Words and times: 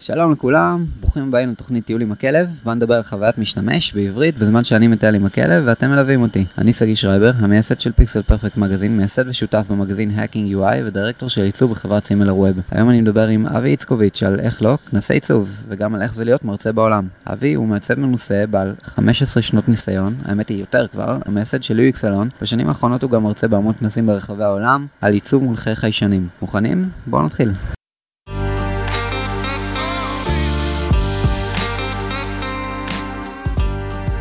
שלום 0.00 0.32
לכולם, 0.32 0.84
ברוכים 1.00 1.28
הבאים 1.28 1.50
לתוכנית 1.50 1.86
טיול 1.86 2.02
עם 2.02 2.12
הכלב, 2.12 2.58
בוא 2.64 2.74
נדבר 2.74 2.94
על 2.94 3.02
חוויית 3.02 3.38
משתמש 3.38 3.92
בעברית 3.92 4.38
בזמן 4.38 4.64
שאני 4.64 4.88
מטייל 4.88 5.14
עם 5.14 5.26
הכלב 5.26 5.62
ואתם 5.66 5.90
מלווים 5.90 6.22
אותי. 6.22 6.44
אני 6.58 6.72
שגיא 6.72 6.94
שרייבר, 6.94 7.30
המייסד 7.38 7.80
של 7.80 7.92
פיקסל 7.92 8.22
פרפקט 8.22 8.56
מגזין, 8.56 8.96
מייסד 8.96 9.28
ושותף 9.28 9.64
במגזין 9.70 10.10
Hacking 10.18 10.54
UI 10.54 10.76
ודירקטור 10.84 11.28
של 11.28 11.42
עיצוב 11.42 11.70
בחברת 11.70 12.04
סימלר 12.04 12.36
ווב. 12.36 12.60
היום 12.70 12.90
אני 12.90 13.00
מדבר 13.00 13.26
עם 13.26 13.46
אבי 13.46 13.68
איצקוביץ' 13.68 14.22
על 14.22 14.40
איך 14.40 14.62
לא, 14.62 14.78
כנסי 14.90 15.14
עיצוב, 15.14 15.50
וגם 15.68 15.94
על 15.94 16.02
איך 16.02 16.14
זה 16.14 16.24
להיות 16.24 16.44
מרצה 16.44 16.72
בעולם. 16.72 17.08
אבי 17.26 17.54
הוא 17.54 17.66
מעצב 17.66 18.00
מנוסה 18.00 18.44
בעל 18.50 18.74
15 18.82 19.42
שנות 19.42 19.68
ניסיון, 19.68 20.14
האמת 20.24 20.48
היא 20.48 20.60
יותר 20.60 20.86
כבר, 20.88 21.18
המייסד 21.24 21.62
של 21.62 21.90
UX 21.90 22.06
אלון, 22.06 22.28
בשנים 22.42 22.68
האחרונות 22.68 23.02
הוא 23.02 23.10
גם 23.10 23.22
מרצה 23.22 23.48
בהמון 23.48 23.74
כנסים 23.74 24.06
ברחבי 24.06 24.44
העולם 24.44 24.86
על 25.00 25.12
עיצוב 25.12 25.44
מונחי 25.44 25.76
חיישנים. 25.76 26.28
מוכנים? 26.42 26.88
בואו 27.06 27.26
נתחיל. 27.26 27.50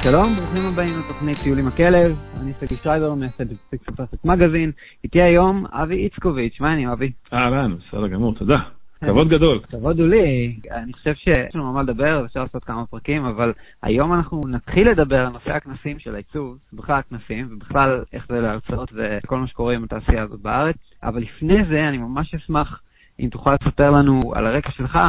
שלום, 0.06 0.36
ברוכים 0.36 0.66
הבאים 0.74 1.00
לתוכנית 1.00 1.38
טיול 1.44 1.60
עם 1.60 1.68
הכלב, 1.68 2.20
אני 2.42 2.54
סגי 2.54 2.76
שרייבר, 2.76 3.14
מייסד 3.14 3.46
פיקסל 3.70 3.92
פרפקט 3.92 4.26
מגזין, 4.26 4.72
איתי 5.04 5.22
היום 5.22 5.66
אבי 5.72 6.04
איצקוביץ', 6.04 6.60
מה 6.60 6.68
העניינים 6.68 6.92
אבי? 6.92 7.12
אהלן, 7.34 7.76
בסדר 7.76 8.08
גמור, 8.08 8.36
תודה. 8.36 8.58
כבוד 9.06 9.30
גדול. 9.30 9.60
כבוד 9.70 10.00
הוא 10.00 10.08
לי, 10.08 10.56
אני 10.72 10.94
חושב 10.94 11.14
שיש 11.16 11.56
לנו 11.56 11.74
מה 11.74 11.84
לדבר, 11.84 12.26
אפשר 12.26 12.44
לעשות 12.44 12.64
כמה 12.64 12.86
פרקים, 12.86 13.26
אבל 13.26 13.54
היום 13.84 14.14
אנחנו 14.14 14.42
נתחיל 14.48 14.90
לדבר 14.90 15.20
על 15.20 15.30
נושא 15.30 15.52
הכנסים 15.52 16.00
של 16.00 16.16
העיצוב, 16.16 16.58
בכלל 16.74 17.00
הכנסים, 17.00 17.48
ובכלל 17.52 18.04
איך 18.14 18.26
זה 18.30 18.40
להרצאות 18.40 18.92
וכל 18.96 19.38
מה 19.38 19.48
שקורה 19.48 19.74
עם 19.74 19.84
התעשייה 19.84 20.24
הזאת 20.24 20.40
בארץ, 20.40 20.78
אבל 21.04 21.22
לפני 21.22 21.66
זה 21.70 21.88
אני 21.90 21.98
ממש 21.98 22.36
אשמח 22.36 22.80
אם 23.20 23.30
תוכל 23.30 23.54
לספר 23.54 23.92
לנו 23.92 24.20
על 24.34 24.48
הרקע 24.48 24.72
שלך, 24.72 25.00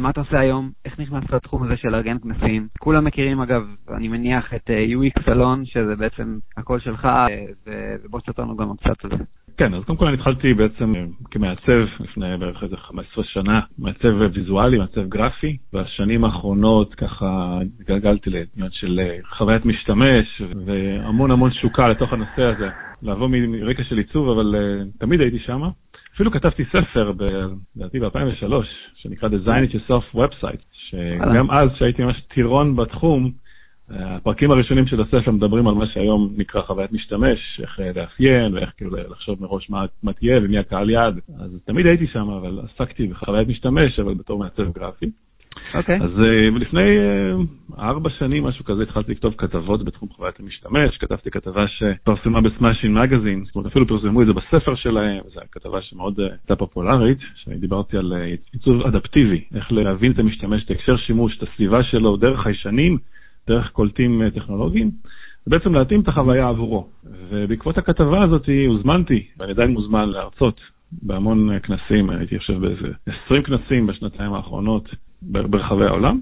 מה 0.00 0.10
אתה 0.10 0.20
עושה 0.20 0.40
היום? 0.40 0.70
איך 0.84 1.00
נכנסת 1.00 1.30
לתחום 1.30 1.62
הזה 1.62 1.76
של 1.76 1.88
לארגן 1.88 2.18
כנסים? 2.18 2.68
כולם 2.78 3.04
מכירים 3.04 3.40
אגב, 3.40 3.62
אני 3.96 4.08
מניח, 4.08 4.54
את 4.54 4.70
אה, 4.70 4.84
UX 4.84 5.24
סלון, 5.24 5.64
שזה 5.64 5.96
בעצם 5.96 6.38
הכל 6.56 6.80
שלך, 6.80 7.04
אה, 7.04 7.24
ובוא 7.66 8.20
תספר 8.20 8.42
לנו 8.42 8.56
גם 8.56 8.76
קצת 8.76 9.04
על 9.04 9.10
זה. 9.18 9.24
כן, 9.56 9.74
אז 9.74 9.84
קודם 9.84 9.98
כל 9.98 10.06
אני 10.06 10.14
התחלתי 10.14 10.54
בעצם 10.54 10.92
כמעצב 11.30 11.86
לפני 12.00 12.36
בערך 12.36 12.62
איזה 12.62 12.76
15 12.76 13.24
שנה, 13.24 13.60
מעצב 13.78 14.08
ויזואלי, 14.34 14.78
מעצב 14.78 15.08
גרפי. 15.08 15.56
בשנים 15.72 16.24
האחרונות 16.24 16.94
ככה 16.94 17.58
התגלגלתי 17.80 18.30
לעניין 18.30 18.70
של 18.70 19.00
חוויית 19.38 19.64
משתמש 19.64 20.42
והמון 20.66 21.30
המון 21.30 21.50
תשוקה 21.50 21.88
לתוך 21.88 22.12
הנושא 22.12 22.42
הזה. 22.42 22.68
לעבור 23.02 23.28
מרקע 23.28 23.84
של 23.84 23.98
עיצוב, 23.98 24.28
אבל 24.28 24.54
תמיד 24.98 25.20
הייתי 25.20 25.38
שם. 25.38 25.62
אפילו 26.14 26.30
כתבתי 26.30 26.64
ספר, 26.64 27.12
לדעתי 27.76 28.00
ב-2003, 28.00 28.52
שנקרא 28.94 29.28
Design 29.28 29.70
It 29.70 29.74
Yourself 29.74 30.16
Website, 30.16 30.62
שגם 30.72 31.50
אז, 31.50 31.68
כשהייתי 31.74 32.04
ממש 32.04 32.20
טירון 32.20 32.76
בתחום, 32.76 33.32
הפרקים 33.88 34.50
הראשונים 34.50 34.86
של 34.86 35.00
הספר 35.00 35.30
מדברים 35.30 35.68
על 35.68 35.74
מה 35.74 35.86
שהיום 35.86 36.34
נקרא 36.36 36.62
חוויית 36.62 36.92
משתמש, 36.92 37.60
איך 37.60 37.80
לאפיין 37.96 38.54
ואיך 38.54 38.70
כאילו 38.76 38.90
לחשוב 39.10 39.42
מראש 39.42 39.70
מה, 39.70 39.84
מה 40.02 40.12
תהיה 40.12 40.38
ומי 40.42 40.58
הקהל 40.58 40.90
יעד. 40.90 41.20
אז 41.40 41.58
תמיד 41.66 41.86
הייתי 41.86 42.06
שם, 42.06 42.30
אבל 42.30 42.60
עסקתי 42.64 43.06
בחוויית 43.06 43.48
משתמש, 43.48 43.98
אבל 43.98 44.14
בתור 44.14 44.38
מעצב 44.38 44.72
גרפי. 44.72 45.10
אוקיי. 45.74 45.96
אז 45.96 46.10
uh, 46.10 46.58
לפני 46.58 46.98
uh, 46.98 47.80
ארבע 47.80 48.10
שנים, 48.10 48.44
משהו 48.44 48.64
כזה, 48.64 48.82
התחלתי 48.82 49.12
לכתוב 49.12 49.34
כתבות 49.38 49.84
בתחום 49.84 50.08
חוויית 50.08 50.40
המשתמש, 50.40 50.96
כתבתי 50.96 51.30
כתבה 51.30 51.64
שפרסמה 51.68 52.40
בסמאשין 52.40 52.94
מגזין, 52.94 53.44
זאת 53.46 53.56
אומרת 53.56 53.70
אפילו 53.70 53.86
פרסמו 53.86 54.22
את 54.22 54.26
זה 54.26 54.32
בספר 54.32 54.74
שלהם, 54.74 55.22
זו 55.34 55.40
כתבה 55.52 55.82
שמאוד 55.82 56.20
uh, 56.20 56.22
הייתה 56.22 56.56
פופולרית, 56.56 57.18
שאני 57.34 57.56
דיברתי 57.56 57.96
על 57.96 58.12
עיצוב 58.52 58.82
אדפטיבי, 58.82 59.44
איך 59.54 59.72
להבין 59.72 60.12
את 60.12 60.18
המשתמש, 60.18 60.64
את 60.64 60.70
הקשר 60.70 60.96
שימוש, 60.96 61.38
את 61.38 61.48
הסביבה 61.48 61.82
שלו, 61.82 62.16
דרך 62.16 62.40
חיישנים, 62.40 62.98
דרך 63.48 63.70
קולטים 63.70 64.22
טכנולוגיים. 64.34 64.90
ובעצם 65.46 65.74
להתאים 65.74 66.00
את 66.00 66.08
החוויה 66.08 66.48
עבורו. 66.48 66.86
ובעקבות 67.30 67.78
הכתבה 67.78 68.22
הזאת 68.22 68.48
הוזמנתי, 68.68 69.26
ואני 69.38 69.52
עדיין 69.52 69.70
מוזמן 69.70 70.08
להרצות 70.08 70.60
בהמון 71.02 71.58
כנסים, 71.62 72.10
הייתי 72.10 72.38
חושב 72.38 72.58
באיזה 72.60 72.88
20 73.24 73.42
כנסים 73.42 73.86
בשנתיים 73.86 74.32
האחרונות 74.32 74.88
ברחבי 75.24 75.84
העולם. 75.84 76.20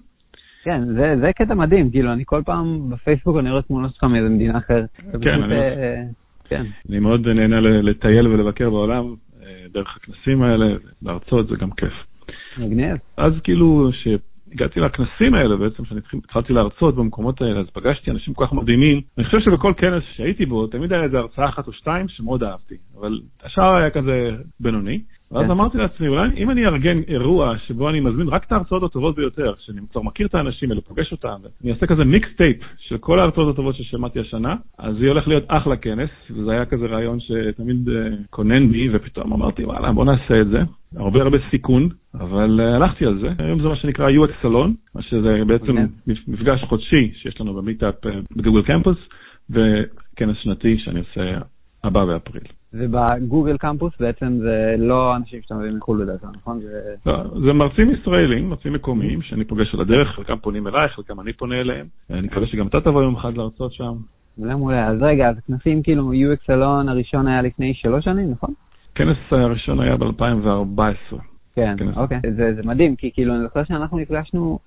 כן, 0.65 0.85
זה, 0.85 1.15
זה 1.21 1.31
קטע 1.33 1.55
מדהים, 1.55 1.91
כאילו, 1.91 2.13
אני 2.13 2.23
כל 2.27 2.43
פעם 2.45 2.91
בפייסבוק 2.91 3.37
אני 3.39 3.51
רואה 3.51 3.63
תמונות 3.63 3.95
שלך 3.95 4.05
מאיזה 4.05 4.29
מדינה 4.29 4.59
אחרת. 4.59 4.89
כן, 5.23 5.43
אני, 5.43 5.55
אה, 5.55 6.03
כן. 6.45 6.65
אני 6.91 6.99
מאוד 6.99 7.29
נהנה 7.29 7.61
לטייל 7.61 8.29
ולבקר 8.29 8.71
בעולם 8.71 9.05
אה, 9.43 9.67
דרך 9.73 9.97
הכנסים 9.97 10.43
האלה, 10.43 10.67
להרצות 11.03 11.49
זה 11.49 11.57
גם 11.57 11.71
כיף. 11.71 11.93
מגניב. 12.59 12.97
אז 13.17 13.33
כאילו, 13.45 13.91
הגעתי 14.53 14.81
לכנסים 14.81 15.35
האלה 15.35 15.57
בעצם, 15.57 15.83
כשהתחלתי 15.85 16.53
להרצות 16.53 16.97
במקומות 16.97 17.41
האלה, 17.43 17.61
אז 17.61 17.67
פגשתי 17.73 18.11
אנשים 18.11 18.35
כל 18.35 18.47
כך 18.47 18.53
מדהימים. 18.53 19.01
אני 19.19 19.25
חושב 19.25 19.41
שבכל 19.41 19.73
כנס 19.77 20.03
שהייתי 20.17 20.47
בו, 20.47 20.67
תמיד 20.67 20.93
היה 20.93 21.03
איזה 21.03 21.19
הרצאה 21.19 21.49
אחת 21.49 21.67
או 21.67 21.73
שתיים 21.73 22.09
שמאוד 22.09 22.43
אהבתי, 22.43 22.75
אבל 23.01 23.21
השאר 23.43 23.77
היה 23.77 23.91
כזה 23.91 24.31
בינוני. 24.61 25.01
ואז 25.33 25.45
כן. 25.45 25.51
אמרתי 25.51 25.79
לעצמי, 25.79 26.09
אולי 26.09 26.29
אם 26.37 26.51
אני 26.51 26.67
אארגן 26.67 27.01
אירוע 27.09 27.59
שבו 27.67 27.89
אני 27.91 28.01
מזמין 28.01 28.29
רק 28.29 28.45
את 28.45 28.53
ההרצאות 28.53 28.83
הטובות 28.83 29.17
ביותר, 29.17 29.55
שאני 29.59 29.81
כבר 29.93 30.03
מכיר 30.03 30.27
את 30.27 30.35
האנשים 30.35 30.71
האלה, 30.71 30.81
פוגש 30.81 31.13
אותם, 31.13 31.37
אני 31.65 31.73
אעשה 31.73 31.87
כזה 31.87 32.05
מיקס 32.05 32.29
טייפ 32.37 32.57
של 32.79 32.99
כל 32.99 33.21
ההרצאות 33.21 33.55
הטובות 33.55 33.75
ששמעתי 33.75 34.21
השנה, 34.21 34.55
אז 34.79 34.97
זה 35.01 35.09
הולך 35.09 35.29
להיות 35.29 35.45
אחלה 35.49 35.77
כנס, 35.77 36.11
וזה 36.31 36.51
היה 36.51 36.65
כזה 36.65 36.87
רעיון 36.87 37.19
שתמיד 37.21 37.89
כונן 38.31 38.69
uh, 38.69 38.73
בי, 38.73 38.89
ופתאום 38.93 39.33
אמרתי, 39.33 39.65
וואלה, 39.65 39.93
בוא 39.93 40.05
נעשה 40.05 40.41
את 40.41 40.49
זה. 40.49 40.59
הרבה 40.97 41.23
הרבה 41.23 41.39
סיכון, 41.51 41.89
אבל 42.15 42.61
uh, 42.61 42.77
הלכתי 42.77 43.07
על 43.07 43.19
זה. 43.19 43.45
היום 43.45 43.63
זה 43.63 43.69
מה 43.69 43.77
שנקרא 43.77 44.09
UX 44.11 44.43
סלון, 44.43 44.75
מה 44.95 45.03
שזה 45.03 45.43
בעצם. 45.47 45.77
מפגש 46.29 46.65
חודשי 46.65 47.13
שיש 47.15 47.41
לנו 47.41 47.55
במיטאפ 47.55 48.07
uh, 48.07 48.09
בגוגל 48.37 48.63
קמפוס, 48.63 48.99
וכנס 49.51 50.37
שנתי 50.43 50.79
שאני 50.79 51.01
עושה 51.01 51.39
הבא 51.85 52.05
באפריל. 52.05 52.62
ובגוגל 52.75 53.57
קמפוס 53.57 53.93
בעצם 54.01 54.39
זה 54.39 54.75
לא 54.79 55.17
אנשים 55.17 55.43
שאתה 55.43 55.55
מביא 55.55 55.71
מחו"ל 55.71 56.03
בדרך 56.05 56.21
כלל, 56.21 56.31
נכון? 56.37 56.61
זה... 56.61 56.95
לא, 57.07 57.25
זה 57.47 57.53
מרצים 57.53 57.91
ישראלים, 57.91 58.49
מרצים 58.49 58.73
מקומיים, 58.73 59.23
שאני 59.23 59.45
פוגש 59.45 59.75
על 59.75 59.81
הדרך, 59.81 60.09
חלקם 60.09 60.37
פונים 60.37 60.67
אליי, 60.67 60.89
חלקם 60.89 61.21
אני 61.21 61.33
פונה 61.33 61.61
אליהם. 61.61 61.87
אני 62.11 62.21
מקווה 62.21 62.47
שגם 62.47 62.67
אתה 62.67 62.81
תבוא 62.81 63.03
יום 63.03 63.17
אחד 63.17 63.37
להרצות 63.37 63.73
שם. 63.73 63.93
מעולה 64.39 64.57
מעולה. 64.57 64.87
אז 64.87 65.03
רגע, 65.03 65.29
אז 65.29 65.37
כנסים 65.47 65.83
כאילו 65.83 66.13
UX 66.13 66.47
סלון 66.47 66.89
הראשון 66.89 67.29
היה 67.29 67.43
לפני 67.43 67.75
שלוש 67.75 68.05
שנים, 68.05 68.31
נכון? 68.31 68.55
כנס 68.95 69.17
הראשון 69.31 69.81
היה 69.81 69.97
ב-2014. 69.97 71.17
כן, 71.55 71.77
אוקיי. 71.97 72.21
זה 72.37 72.61
מדהים, 72.65 72.97
כי 72.97 73.11
כאילו 73.15 73.35
אני 73.35 73.43
זוכר 73.43 73.65
שאנחנו 73.65 73.99
נפגשנו 73.99 74.59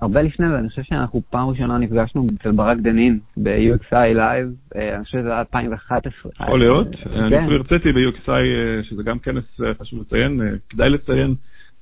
הרבה 0.00 0.22
לפני 0.22 0.48
זה, 0.48 0.58
אני 0.58 0.68
חושב 0.68 0.82
שאנחנו 0.82 1.22
פעם 1.30 1.48
ראשונה 1.48 1.78
נפגשנו 1.78 2.26
אצל 2.40 2.50
ברק 2.50 2.78
דנין 2.78 3.18
ב-UXI 3.36 4.16
Live, 4.16 4.76
אה, 4.76 4.94
אני 4.96 5.04
חושב 5.04 5.18
שזה 5.18 5.28
היה 5.28 5.38
2011. 5.40 6.32
יכול 6.40 6.58
להיות, 6.58 6.88
אני 7.06 7.38
אפילו 7.38 7.56
הרציתי 7.56 7.92
ב-UXI, 7.92 8.30
אה, 8.30 8.84
שזה 8.84 9.02
גם 9.02 9.18
כנס 9.18 9.44
אה, 9.64 9.74
חשוב 9.74 10.00
לציין, 10.00 10.40
כדאי 10.68 10.90
לציין. 10.90 11.34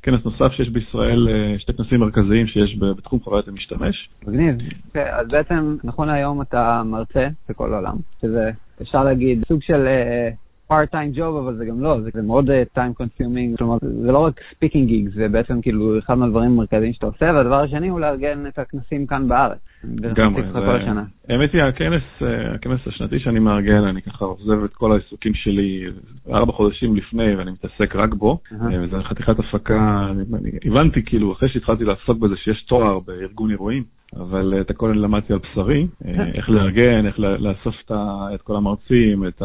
כנס 0.03 0.25
נוסף 0.25 0.53
שיש 0.53 0.69
בישראל, 0.69 1.29
שתי 1.59 1.73
כנסים 1.73 2.01
מרכזיים 2.01 2.47
שיש 2.47 2.79
בתחום 2.79 3.21
חוויית 3.21 3.49
המשתמש. 3.49 4.09
מגניב. 4.27 4.55
אוקיי, 4.87 5.15
אז 5.15 5.29
בעצם 5.29 5.77
נכון 5.85 6.09
להיום 6.09 6.43
אתה 6.43 6.83
מרצה 6.85 7.29
בכל 7.49 7.73
העולם, 7.75 7.97
שזה 8.21 8.51
אפשר 8.83 9.05
להגיד 9.05 9.45
סוג 9.49 9.63
של 9.63 9.87
part 10.69 10.91
time 10.91 11.13
job, 11.15 11.37
אבל 11.37 11.57
זה 11.57 11.65
גם 11.65 11.81
לא, 11.81 12.01
זה, 12.01 12.11
זה 12.15 12.23
מאוד 12.23 12.51
time 12.73 12.93
uh, 12.93 12.95
consuming, 12.95 13.59
כלומר 13.59 13.77
זה 13.81 14.13
לא 14.13 14.19
רק 14.19 14.41
speaking 14.55 14.89
gig, 14.89 15.09
זה 15.15 15.29
בעצם 15.29 15.61
כאילו 15.61 15.99
אחד 15.99 16.15
מהדברים 16.15 16.51
המרכזיים 16.51 16.93
שאתה 16.93 17.07
עושה, 17.07 17.31
והדבר 17.35 17.61
השני 17.61 17.89
הוא 17.89 18.01
לארגן 18.01 18.47
את 18.47 18.59
הכנסים 18.59 19.07
כאן 19.07 19.29
בארץ. 19.29 19.59
גם, 20.15 20.35
האמת 21.29 21.53
היא, 21.53 21.63
הכנס, 21.63 22.03
אה, 22.23 22.55
הכנס 22.55 22.81
השנתי 22.87 23.19
שאני 23.19 23.39
מארגן, 23.39 23.85
אני 23.85 24.03
ככה 24.03 24.25
עוזב 24.25 24.65
את 24.65 24.75
כל 24.75 24.93
העיסוקים 24.93 25.35
שלי 25.35 25.85
ארבע 26.33 26.53
חודשים 26.53 26.97
לפני, 26.97 27.37
ואני 27.37 27.51
מתעסק 27.51 27.97
רק 27.97 28.15
בו, 28.15 28.39
uh-huh. 28.53 28.55
וזה 28.81 29.03
חתיכת 29.03 29.39
הפקה, 29.39 30.11
אני, 30.11 30.51
הבנתי 30.65 31.03
כאילו, 31.03 31.33
אחרי 31.33 31.49
שהתחלתי 31.49 31.85
לעסוק 31.85 32.19
בזה 32.19 32.37
שיש 32.37 32.63
תואר 32.63 32.99
בארגון 32.99 33.51
אירועים, 33.51 33.85
אבל 34.17 34.61
את 34.61 34.71
הכל 34.71 34.91
אני 34.91 34.99
למדתי 34.99 35.33
על 35.33 35.39
בשרי, 35.39 35.87
אה, 36.07 36.27
איך 36.35 36.51
לארגן, 36.51 37.07
איך 37.07 37.19
לאסוף 37.19 37.75
את 38.35 38.43
כל 38.43 38.57
המרצים, 38.57 39.27
את 39.27 39.43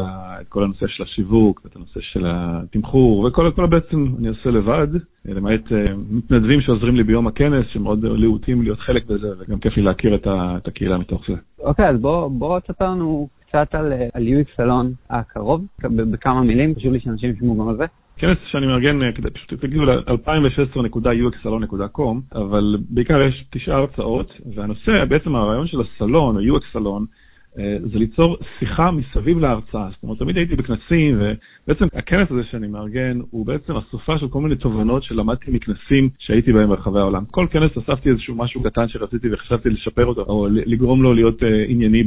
כל 0.50 0.63
הנושא 0.63 0.88
של 0.88 1.04
השיווק, 1.04 1.62
את 1.66 1.75
הנושא 1.75 2.00
של 2.00 2.25
התמחור, 2.28 3.19
וכל 3.19 3.48
הכל 3.48 3.66
בעצם 3.66 4.06
אני 4.19 4.28
עושה 4.28 4.50
לבד, 4.50 4.88
למעט 5.25 5.72
אה, 5.72 5.84
מתנדבים 6.12 6.62
שעוזרים 6.62 6.96
לי 6.96 7.04
ביום 7.04 7.28
הכנס, 7.28 7.66
שמאוד 7.74 8.04
להוטים 8.04 8.62
להיות 8.62 8.80
חלק 8.80 9.06
בזה, 9.06 9.28
וגם 9.40 9.60
כיף 9.60 9.78
לי 9.78 9.84
להכיר 9.84 10.16
את 10.16 10.68
הקהילה 10.68 10.98
מתוך 10.98 11.24
זה. 11.28 11.36
אוקיי, 11.74 11.90
אז 11.90 11.98
בוא 12.31 12.60
תספר 12.60 12.86
לנו 12.86 13.28
קצת 13.48 13.75
על 14.14 14.16
UX 14.16 14.58
סלון 14.58 14.94
הקרוב, 15.10 15.66
בכמה 15.81 16.44
מילים, 16.44 16.75
חשוב 16.75 16.94
לי 16.94 17.00
שאנשים 17.00 17.30
ישמעו 17.30 17.58
גם 17.58 17.70
על 17.70 17.75
זה. 17.75 17.86
כנס 18.18 18.38
שאני 18.52 18.68
מארגן, 18.68 19.02
אה, 19.02 19.10
פשוט 19.34 19.54
תגידו 19.62 19.86
ל-2016.uxsalon.com, 19.86 22.36
אבל 22.36 22.78
בעיקר 22.90 23.22
יש 23.22 23.46
תשעה 23.52 23.78
הרצאות, 23.78 24.34
והנושא, 24.56 25.06
בעצם 25.10 25.36
הרעיון 25.36 25.68
של 25.68 25.81
הסלון, 25.81 26.38
או 26.38 26.42
UX 26.42 26.64
סלון, 26.74 27.02
אה, 27.02 27.08
זה 27.56 28.00
ליצור 28.00 28.38
שיחה 28.60 28.92
מסביב 28.92 29.40
להרצאה. 29.40 29.88
זאת 29.92 30.04
אומרת, 30.04 30.20
תמיד 30.20 30.38
הייתי 30.38 30.56
בכנסים 30.56 31.22
בעצם 31.68 31.86
הכנס 31.94 32.32
הזה 32.32 32.42
שאני 32.52 32.68
מארגן 32.68 33.20
הוא 33.30 33.46
בעצם 33.46 33.74
אסופה 33.78 34.18
של 34.20 34.28
כל 34.28 34.42
מיני 34.42 34.56
תובנות 34.56 35.04
שלמדתי 35.04 35.52
מכנסים 35.52 36.10
שהייתי 36.20 36.54
בהם 36.54 36.70
ברחבי 36.70 37.00
העולם. 37.00 37.26
כל 37.32 37.48
כנס 37.52 37.72
אספתי 37.78 38.10
איזשהו 38.10 38.36
משהו 38.36 38.64
קטן 38.64 38.88
שרציתי 38.88 39.34
וחשבתי 39.34 39.70
לשפר 39.70 40.06
אותו, 40.06 40.22
או 40.22 40.48
לגרום 40.50 41.04
לו 41.04 41.14
להיות 41.14 41.42
uh, 41.42 41.46
ענייני 41.68 42.04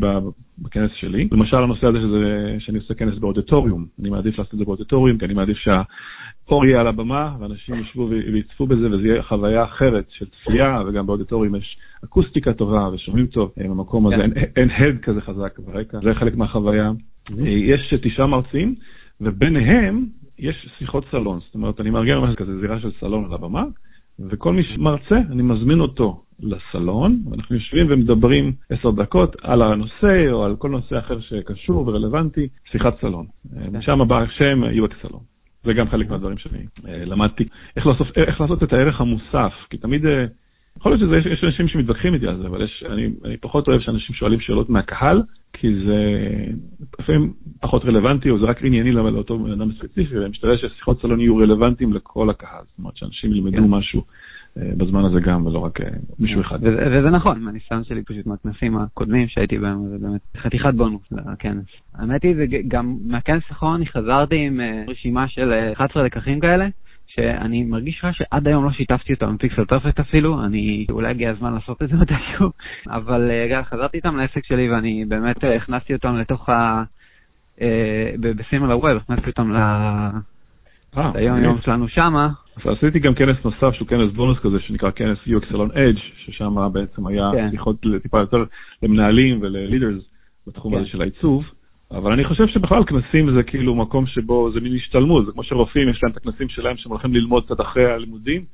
בכנס 0.58 0.90
שלי. 0.94 1.28
למשל 1.32 1.56
הנושא 1.56 1.86
הזה 1.86 1.98
שזה, 1.98 2.56
שאני 2.58 2.78
עושה 2.78 2.94
כנס 2.94 3.18
באודיטוריום, 3.18 3.86
אני 4.00 4.10
מעדיף 4.10 4.38
לעשות 4.38 4.54
את 4.54 4.58
זה 4.58 4.64
באודיטוריום, 4.64 5.18
כי 5.18 5.24
אני 5.24 5.34
מעדיף 5.34 5.56
שהאור 6.46 6.66
יהיה 6.66 6.80
על 6.80 6.86
הבמה 6.86 7.36
ואנשים 7.40 7.74
ישבו 7.74 8.08
ויצפו 8.08 8.66
בזה 8.66 8.90
וזה 8.90 9.08
יהיה 9.08 9.22
חוויה 9.22 9.64
אחרת 9.64 10.04
של 10.10 10.26
צפייה, 10.26 10.82
וגם 10.86 11.06
באודיטוריום 11.06 11.54
יש 11.54 11.76
אקוסטיקה 12.04 12.52
טובה 12.52 12.88
ושומעים 12.92 13.26
טוב 13.26 13.52
במקום 13.56 14.06
הזה, 14.06 14.16
כן. 14.16 14.40
אין, 14.56 14.70
הד 14.70 14.98
כזה 15.02 15.20
חזק 15.20 15.58
ברקע, 15.58 15.98
זה 16.02 16.14
חלק 16.14 16.36
מהחוויה. 16.36 16.92
אה, 17.38 17.48
יש 17.48 17.94
תשעה 18.02 18.26
מרצים, 18.26 18.74
וביניהם 19.20 20.06
יש 20.38 20.68
שיחות 20.78 21.04
סלון, 21.10 21.40
זאת 21.46 21.54
אומרת, 21.54 21.80
אני 21.80 21.90
מארגן 21.90 22.18
משהו 22.18 22.36
כזה, 22.36 22.60
זירה 22.60 22.80
של 22.80 22.90
סלון 23.00 23.24
על 23.24 23.34
הבמה, 23.34 23.64
וכל 24.18 24.52
מי 24.52 24.64
שמרצה, 24.64 25.18
אני 25.30 25.42
מזמין 25.42 25.80
אותו 25.80 26.22
לסלון, 26.40 27.22
ואנחנו 27.30 27.56
יושבים 27.56 27.86
ומדברים 27.90 28.52
עשר 28.70 28.90
דקות 28.90 29.36
על 29.42 29.62
הנושא 29.62 30.30
או 30.30 30.44
על 30.44 30.56
כל 30.56 30.68
נושא 30.68 30.98
אחר 30.98 31.20
שקשור 31.20 31.88
ורלוונטי, 31.88 32.48
שיחת 32.70 33.00
סלון. 33.00 33.26
כן. 33.54 33.76
משם 33.76 34.08
בא 34.08 34.18
השם 34.18 34.62
UX 34.64 34.94
סלון. 35.02 35.35
זה 35.66 35.72
גם 35.72 35.88
חלק 35.88 36.10
מהדברים 36.10 36.38
שאני 36.38 36.58
אה, 36.88 37.04
למדתי, 37.04 37.44
איך 37.76 37.86
לעשות, 37.86 38.06
איך 38.16 38.40
לעשות 38.40 38.62
את 38.62 38.72
הערך 38.72 39.00
המוסף, 39.00 39.52
כי 39.70 39.76
תמיד 39.76 40.06
אה, 40.06 40.24
יכול 40.76 40.92
להיות 40.92 41.22
שיש 41.22 41.44
אנשים 41.44 41.68
שמתווכחים 41.68 42.14
איתי 42.14 42.26
על 42.26 42.38
זה, 42.38 42.46
אבל 42.46 42.64
יש, 42.64 42.84
אני, 42.90 43.08
אני 43.24 43.36
פחות 43.36 43.68
אוהב 43.68 43.80
שאנשים 43.80 44.14
שואלים 44.14 44.40
שאלות 44.40 44.70
מהקהל, 44.70 45.22
כי 45.52 45.68
זה 45.86 46.16
לפעמים 47.00 47.32
פחות 47.60 47.84
רלוונטי, 47.84 48.30
או 48.30 48.38
זה 48.38 48.46
רק 48.46 48.64
ענייני 48.64 48.92
לאותו 48.92 49.38
בן 49.38 49.52
אדם 49.52 49.72
ספציפי, 49.72 50.18
ואני 50.18 50.30
משתדל 50.30 50.56
ששיחות 50.56 51.00
סלון 51.02 51.20
יהיו 51.20 51.36
רלוונטיים 51.36 51.92
לכל 51.92 52.30
הקהל, 52.30 52.64
זאת 52.68 52.78
אומרת 52.78 52.96
שאנשים 52.96 53.32
ילמדו 53.32 53.56
כן. 53.56 53.64
משהו. 53.64 54.02
אה, 54.58 54.70
בזמן 54.76 55.04
הזה 55.04 55.20
גם, 55.20 55.46
ולא 55.46 55.58
רק 55.58 55.80
אה, 55.80 55.86
מישהו 56.18 56.40
אחד. 56.40 56.58
וזה 56.62 57.10
נכון, 57.10 57.40
מהניסיון 57.40 57.84
שלי 57.84 58.02
פשוט 58.02 58.26
מהכנסים 58.26 58.78
הקודמים 58.78 59.28
שהייתי 59.28 59.58
בהם, 59.58 59.88
זה 59.88 59.98
באמת 59.98 60.20
חתיכת 60.36 60.74
בונוס 60.74 61.02
לכנס. 61.12 61.64
האמת 61.94 62.22
היא, 62.22 62.34
גם 62.68 62.96
מהכנס 63.06 63.42
האחרון 63.48 63.74
אני 63.74 63.86
חזרתי 63.86 64.36
עם 64.46 64.60
אה, 64.60 64.84
רשימה 64.88 65.28
של 65.28 65.52
11 65.72 66.02
לקחים 66.02 66.40
כאלה, 66.40 66.66
שאני 67.06 67.64
מרגיש 67.64 67.98
לך 67.98 68.14
שעד 68.14 68.48
היום 68.48 68.64
לא 68.64 68.70
שיתפתי 68.70 69.12
אותם 69.12 69.26
עם 69.26 69.36
פיקסל 69.36 69.64
פרפקט 69.64 70.00
אפילו, 70.00 70.44
אני, 70.44 70.86
אולי 70.90 71.10
הגיע 71.10 71.30
הזמן 71.30 71.54
לעשות 71.54 71.82
את 71.82 71.88
זה 71.88 71.96
מתישהו, 71.96 72.50
אבל 72.98 73.30
uh, 73.30 73.64
חזרתי 73.64 73.96
איתם 73.96 74.16
לעסק 74.16 74.44
שלי 74.44 74.70
ואני 74.70 75.04
באמת 75.04 75.36
הכנסתי 75.56 75.94
אותם 75.94 76.16
לתוך 76.16 76.48
ה... 76.48 76.82
בסימל 78.20 78.70
הווב, 78.70 78.96
הכנסתי 78.96 79.30
אותם 79.30 79.52
ל... 79.52 79.58
ליום 81.14 81.42
יום 81.42 81.58
שלנו 81.60 81.88
שמה. 81.88 82.28
אז 82.56 82.62
עשיתי 82.76 82.98
גם 82.98 83.14
כנס 83.14 83.36
נוסף 83.44 83.74
שהוא 83.74 83.88
כנס 83.88 84.12
בונוס 84.12 84.38
כזה 84.38 84.60
שנקרא 84.60 84.90
כנס 84.90 85.18
UX 85.26 85.52
Salon 85.52 85.72
Edge, 85.74 86.00
ששם 86.16 86.68
בעצם 86.72 87.06
היה 87.06 87.30
כן. 87.32 87.50
שיחות 87.50 87.76
טיפה 88.02 88.20
יותר 88.20 88.44
למנהלים 88.82 89.38
וללידרס 89.42 90.02
בתחום 90.46 90.72
כן. 90.72 90.78
הזה 90.80 90.88
של 90.88 91.02
העיצוב. 91.02 91.44
אבל 91.90 92.12
אני 92.12 92.24
חושב 92.24 92.46
שבכלל 92.46 92.84
כנסים 92.84 93.34
זה 93.36 93.42
כאילו 93.42 93.74
מקום 93.74 94.06
שבו 94.06 94.50
זה 94.54 94.60
מין 94.60 94.76
השתלמות, 94.76 95.26
זה 95.26 95.32
כמו 95.32 95.42
שרופאים 95.42 95.88
יש 95.88 96.02
להם 96.02 96.12
את 96.12 96.16
הכנסים 96.16 96.48
שלהם 96.48 96.76
שהם 96.76 96.92
הולכים 96.92 97.14
ללמוד 97.14 97.44
קצת 97.44 97.60
אחרי 97.60 97.92
הלימודים, 97.92 98.44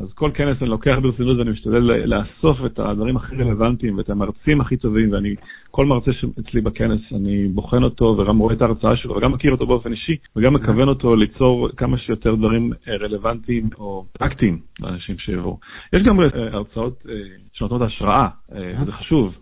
אז 0.00 0.12
כל 0.14 0.30
כנס 0.34 0.56
אני 0.62 0.70
לוקח 0.70 0.96
ברצינות 1.02 1.38
ואני 1.38 1.50
משתדל 1.50 1.78
לאסוף 1.78 2.58
את 2.66 2.78
הדברים 2.78 3.16
הכי 3.16 3.36
רלוונטיים 3.36 3.98
ואת 3.98 4.10
המרצים 4.10 4.60
הכי 4.60 4.76
טובים, 4.76 5.12
ואני, 5.12 5.34
כל 5.70 5.86
מרצה 5.86 6.12
שאצלי 6.12 6.60
בכנס, 6.60 7.00
אני 7.12 7.48
בוחן 7.48 7.82
אותו 7.82 8.04
וגם 8.04 8.38
רואה 8.38 8.54
את 8.54 8.62
ההרצאה 8.62 8.96
שלו 8.96 9.16
וגם 9.16 9.32
מכיר 9.32 9.52
אותו 9.52 9.66
באופן 9.66 9.92
אישי, 9.92 10.16
וגם 10.36 10.54
מכוון 10.54 10.88
אותו 10.88 11.16
ליצור 11.16 11.68
כמה 11.76 11.98
שיותר 11.98 12.34
דברים 12.34 12.72
אה, 12.88 12.96
רלוונטיים 12.96 13.68
או 13.78 14.04
פרקטיים 14.12 14.58
לאנשים 14.80 15.18
שיבואו. 15.18 15.58
יש 15.92 16.02
גם 16.02 16.20
אה, 16.20 16.26
הרצאות 16.34 17.06
אה, 17.08 17.14
שנותנות 17.52 17.82
השראה, 17.82 18.28
וזה 18.52 18.92
חשוב. 18.92 19.34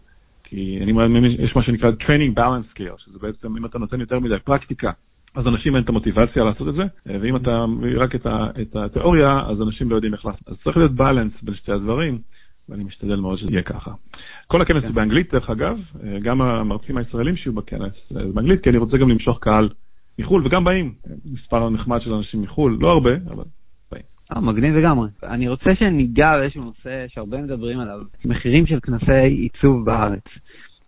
כי 0.45 0.79
אני 0.83 0.93
מאמין, 0.93 1.25
יש 1.25 1.57
מה 1.57 1.63
שנקרא 1.63 1.91
training 1.91 2.39
balance 2.39 2.79
scale, 2.79 3.05
שזה 3.05 3.19
בעצם 3.19 3.57
אם 3.57 3.67
אתה 3.67 3.79
נותן 3.79 4.01
יותר 4.01 4.19
מדי 4.19 4.35
פרקטיקה, 4.45 4.91
אז 5.35 5.47
אנשים 5.47 5.77
אין 5.77 5.85
את 5.85 5.89
המוטיבציה 5.89 6.45
לעשות 6.45 6.69
את 6.69 6.75
זה, 6.75 6.83
ואם 7.07 7.37
אתה 7.37 7.67
מביא 7.67 7.99
רק 7.99 8.15
את, 8.15 8.27
ה, 8.27 8.47
את 8.63 8.77
התיאוריה, 8.77 9.41
אז 9.47 9.63
אנשים 9.63 9.91
לא 9.91 9.95
יודעים 9.95 10.15
איך 10.15 10.27
לעשות. 10.27 10.49
אז 10.49 10.57
צריך 10.65 10.77
להיות 10.77 10.93
בלנס 10.93 11.33
בין 11.43 11.55
שתי 11.55 11.73
הדברים, 11.73 12.19
ואני 12.69 12.85
משתדל 12.85 13.17
מאוד 13.17 13.39
שזה 13.39 13.53
יהיה 13.53 13.63
ככה. 13.63 13.91
כל 14.47 14.63
הכנס. 14.63 14.85
הוא 14.85 14.95
באנגלית, 14.95 15.35
דרך 15.35 15.51
אגב, 15.51 15.79
גם 16.23 16.43
המרצים 16.43 16.97
הישראלים 16.97 17.37
שיהיו 17.37 17.53
בכנס 17.53 17.93
זה 18.11 18.21
באנגלית, 18.35 18.63
כי 18.63 18.71
אני 18.71 18.79
רוצה 18.79 18.97
גם 18.97 19.09
למשוך 19.09 19.39
קהל 19.41 19.69
מחו"ל, 20.19 20.47
וגם 20.47 20.65
באים, 20.65 20.95
מספר 21.33 21.69
נחמד 21.71 22.01
של 22.01 22.13
אנשים 22.13 22.43
מחו"ל, 22.43 22.79
לא 22.81 22.89
הרבה, 22.89 23.11
אבל 23.31 23.45
אה, 24.33 24.41
מגניב 24.41 24.75
לגמרי. 24.75 25.09
אני 25.23 25.49
רוצה 25.49 25.75
שניגע 25.75 26.39
באיזשהו 26.39 26.65
נושא 26.65 27.05
שהרבה 27.09 27.39
מדברים 27.39 27.81
עליו, 27.81 28.01
מחירים 28.25 28.67
של 28.67 28.81
כנסי 28.81 29.13
עיצוב 29.13 29.85
בארץ. 29.85 30.25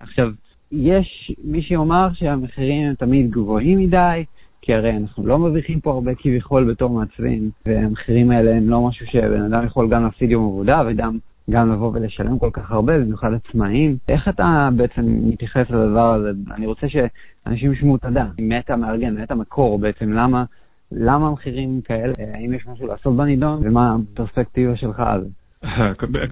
עכשיו, 0.01 0.33
יש 0.77 1.33
מי 1.45 1.63
שיאמר 1.63 2.09
שהמחירים 2.13 2.87
הם 2.87 2.95
תמיד 2.95 3.31
גבוהים 3.31 3.79
מדי, 3.79 4.25
כי 4.63 4.75
הרי 4.75 4.97
אנחנו 4.97 5.27
לא 5.27 5.39
מרוויחים 5.39 5.81
פה 5.81 5.91
הרבה 5.93 6.15
כביכול 6.15 6.71
בתור 6.71 6.91
מעצבים, 6.91 7.51
והמחירים 7.67 8.31
האלה 8.31 8.57
הם 8.57 8.69
לא 8.69 8.89
משהו 8.89 9.07
שבן 9.07 9.43
אדם 9.43 9.67
יכול 9.67 9.89
גם 9.89 10.03
להפסיד 10.05 10.31
יום 10.31 10.45
עבודה 10.45 10.83
וגם 10.87 11.19
גם 11.51 11.73
לבוא 11.73 11.91
ולשלם 11.95 12.39
כל 12.39 12.51
כך 12.53 12.71
הרבה, 12.71 12.99
במיוחד 12.99 13.29
עצמאים. 13.33 13.97
איך 14.09 14.29
אתה 14.29 14.69
בעצם 14.77 15.03
מתייחס 15.07 15.71
לדבר 15.71 16.13
הזה? 16.15 16.31
אני 16.55 16.67
רוצה 16.67 16.87
שאנשים 16.89 17.73
ישמעו 17.73 17.97
את 17.97 18.05
הדעת. 18.05 18.31
מטה 18.39 18.77
מארגן, 18.77 19.23
מטה 19.23 19.35
מקור 19.35 19.79
בעצם, 19.79 20.13
למה 20.13 20.45
למה 20.93 21.29
המחירים 21.29 21.81
כאלה? 21.85 22.13
האם 22.35 22.55
יש 22.55 22.67
משהו 22.67 22.87
לעשות 22.87 23.17
בנידון? 23.17 23.61
ומה 23.63 23.97
הפרספקטיבה 24.13 24.77
שלך 24.77 25.01
על 25.01 25.25
זה? 25.25 25.29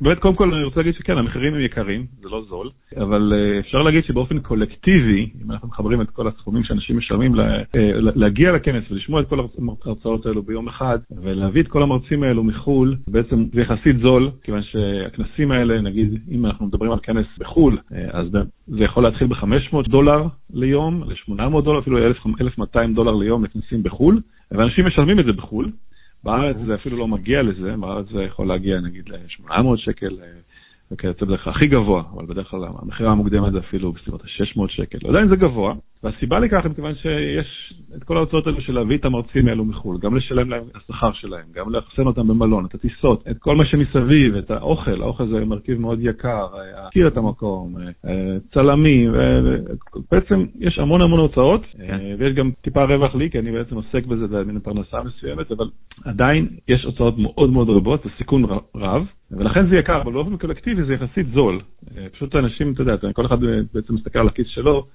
באמת, 0.01 0.19
קודם 0.19 0.35
כל 0.35 0.55
אני 0.55 0.65
רוצה 0.65 0.81
להגיד 0.81 0.95
שכן, 0.95 1.19
המחירים 1.19 1.55
הם 1.55 1.61
יקרים, 1.61 2.07
זה 2.23 2.29
לא 2.29 2.43
זול, 2.49 2.71
אבל 2.97 3.33
אה, 3.37 3.61
אפשר 3.61 3.83
להגיד 3.83 4.05
שבאופן 4.05 4.39
קולקטיבי, 4.39 5.31
אם 5.45 5.51
אנחנו 5.51 5.69
מחברים 5.69 6.01
את 6.01 6.11
כל 6.11 6.29
הסכומים 6.29 6.65
שאנשים 6.65 6.99
משלמים 6.99 7.41
אה, 7.41 7.63
להגיע 7.97 8.53
לכנס 8.53 8.85
ולשמוע 8.91 9.21
את 9.21 9.29
כל 9.29 9.39
ההרצאות 9.87 10.27
האלו 10.27 10.43
ביום 10.43 10.69
אחד, 10.69 10.99
ולהביא 11.23 11.63
את 11.63 11.69
כל 11.69 11.83
המרצים 11.83 12.23
האלו 12.23 12.45
מחו"ל, 12.45 12.97
בעצם 13.09 13.45
זה 13.55 13.61
יחסית 13.61 13.99
זול, 13.99 14.31
כיוון 14.43 14.63
שהכנסים 14.63 15.51
האלה, 15.51 15.81
נגיד, 15.81 16.21
אם 16.31 16.47
אנחנו 16.47 16.67
מדברים 16.67 16.93
על 16.93 16.99
כנס 17.03 17.27
בחו"ל, 17.39 17.79
אה, 17.95 18.07
אז 18.13 18.27
זה 18.67 18.85
יכול 18.85 19.03
להתחיל 19.03 19.27
ב-500 19.27 19.89
דולר 19.89 20.27
ליום, 20.55 21.03
ל-800 21.03 21.61
דולר, 21.65 21.79
אפילו 21.79 21.99
1,200 22.41 22.95
דולר 22.95 23.15
ליום 23.15 23.45
לכנסים 23.45 23.83
בחו"ל, 23.83 24.21
ואנשים 24.51 24.87
משלמים 24.87 25.21
את 25.21 25.25
זה 25.25 25.33
בחו"ל. 25.33 25.71
בארץ 26.25 26.57
זה 26.67 26.75
אפילו 26.75 26.97
לא 26.97 27.09
מגיע 27.09 27.43
לזה, 27.43 27.77
בארץ 27.77 28.07
זה 28.13 28.23
יכול 28.23 28.49
להגיע 28.49 28.81
נגיד 28.81 29.09
ל-800 29.09 29.77
שקל, 29.77 30.19
וכיוצא 30.95 31.27
בדרך 31.27 31.45
כלל 31.45 31.53
הכי 31.53 31.67
גבוה, 31.67 32.03
אבל 32.15 32.27
בדרך 32.27 32.51
כלל 32.51 32.61
המכירה 32.83 33.13
המוקדמת 33.13 33.53
זה 33.53 33.59
אפילו 33.59 33.93
בסביבות 33.93 34.23
ה-600 34.23 34.69
שקל. 34.69 34.99
עדיין 35.09 35.29
זה 35.29 35.37
גבוה, 35.37 35.75
והסיבה 36.03 36.39
לכך 36.39 36.65
היא 36.65 36.71
מכיוון 36.71 36.95
שיש 36.95 37.75
את 37.97 38.05
כל 38.05 38.17
ההוצאות 38.17 38.47
האלו 38.47 38.61
של 38.61 38.75
להביא 38.75 38.97
את 38.97 39.05
המרצים 39.05 39.49
האלו 39.49 39.65
מחו"ל, 39.65 39.99
גם 40.01 40.17
לשלם 40.17 40.51
להם 40.51 40.63
את 40.71 40.77
השכר 40.77 41.13
שלהם, 41.13 41.45
גם 41.55 41.71
לאחסן 41.71 42.07
אותם 42.07 42.29
במלון, 42.29 42.65
את 42.65 42.75
הטיסות, 42.75 43.25
את 43.31 43.39
כל 43.39 43.57
מה 43.57 43.65
שמסביב, 43.65 44.37
את 44.37 44.51
האוכל, 44.51 45.03
האוכל 45.03 45.27
זה 45.27 45.45
מרכיב 45.45 45.81
מאוד 45.81 45.99
יקר, 46.03 46.47
להכיר 46.77 47.09
את 47.09 47.17
המקום, 47.17 47.75
צלמים, 48.55 49.15
בעצם 50.11 50.45
יש 50.61 50.79
המון 50.79 51.03
המון 51.03 51.21
הוצאות, 51.21 51.63
כן. 51.87 52.01
ויש 52.19 52.35
גם 52.35 52.51
טיפה 52.61 52.85
רווח 52.85 53.15
לי, 53.15 53.31
כי 53.31 53.39
אני 53.39 53.53
בעצם 53.53 53.77
עוסק 53.77 54.07
בזה 54.07 54.27
במין 54.27 54.61
פרנסה 54.61 55.03
מסוימת, 55.03 55.53
אבל 55.53 55.67
עדיין 56.05 56.49
יש 56.69 56.85
הוצאות 56.85 57.19
מאוד 57.19 57.51
מאוד 57.51 57.71
רבות, 57.71 58.03
זה 58.05 58.11
סיכון 58.19 58.45
רב, 58.75 59.07
ולכן 59.31 59.69
זה 59.69 59.77
יקר, 59.77 60.03
אבל 60.03 60.13
באופן 60.13 60.37
קולקטיבי 60.37 60.85
זה 60.85 60.95
יחסית 60.95 61.27
זול. 61.35 61.61
פשוט 62.13 62.37
אנשים, 62.37 62.73
אתה 62.73 62.83
יודע, 62.83 63.13
כל 63.13 63.27
אחד 63.27 63.39
בעצם 63.75 63.95
מסתכל 63.95 64.19
על 64.19 64.29
הכיס 64.29 64.47
שלו, 64.49 64.87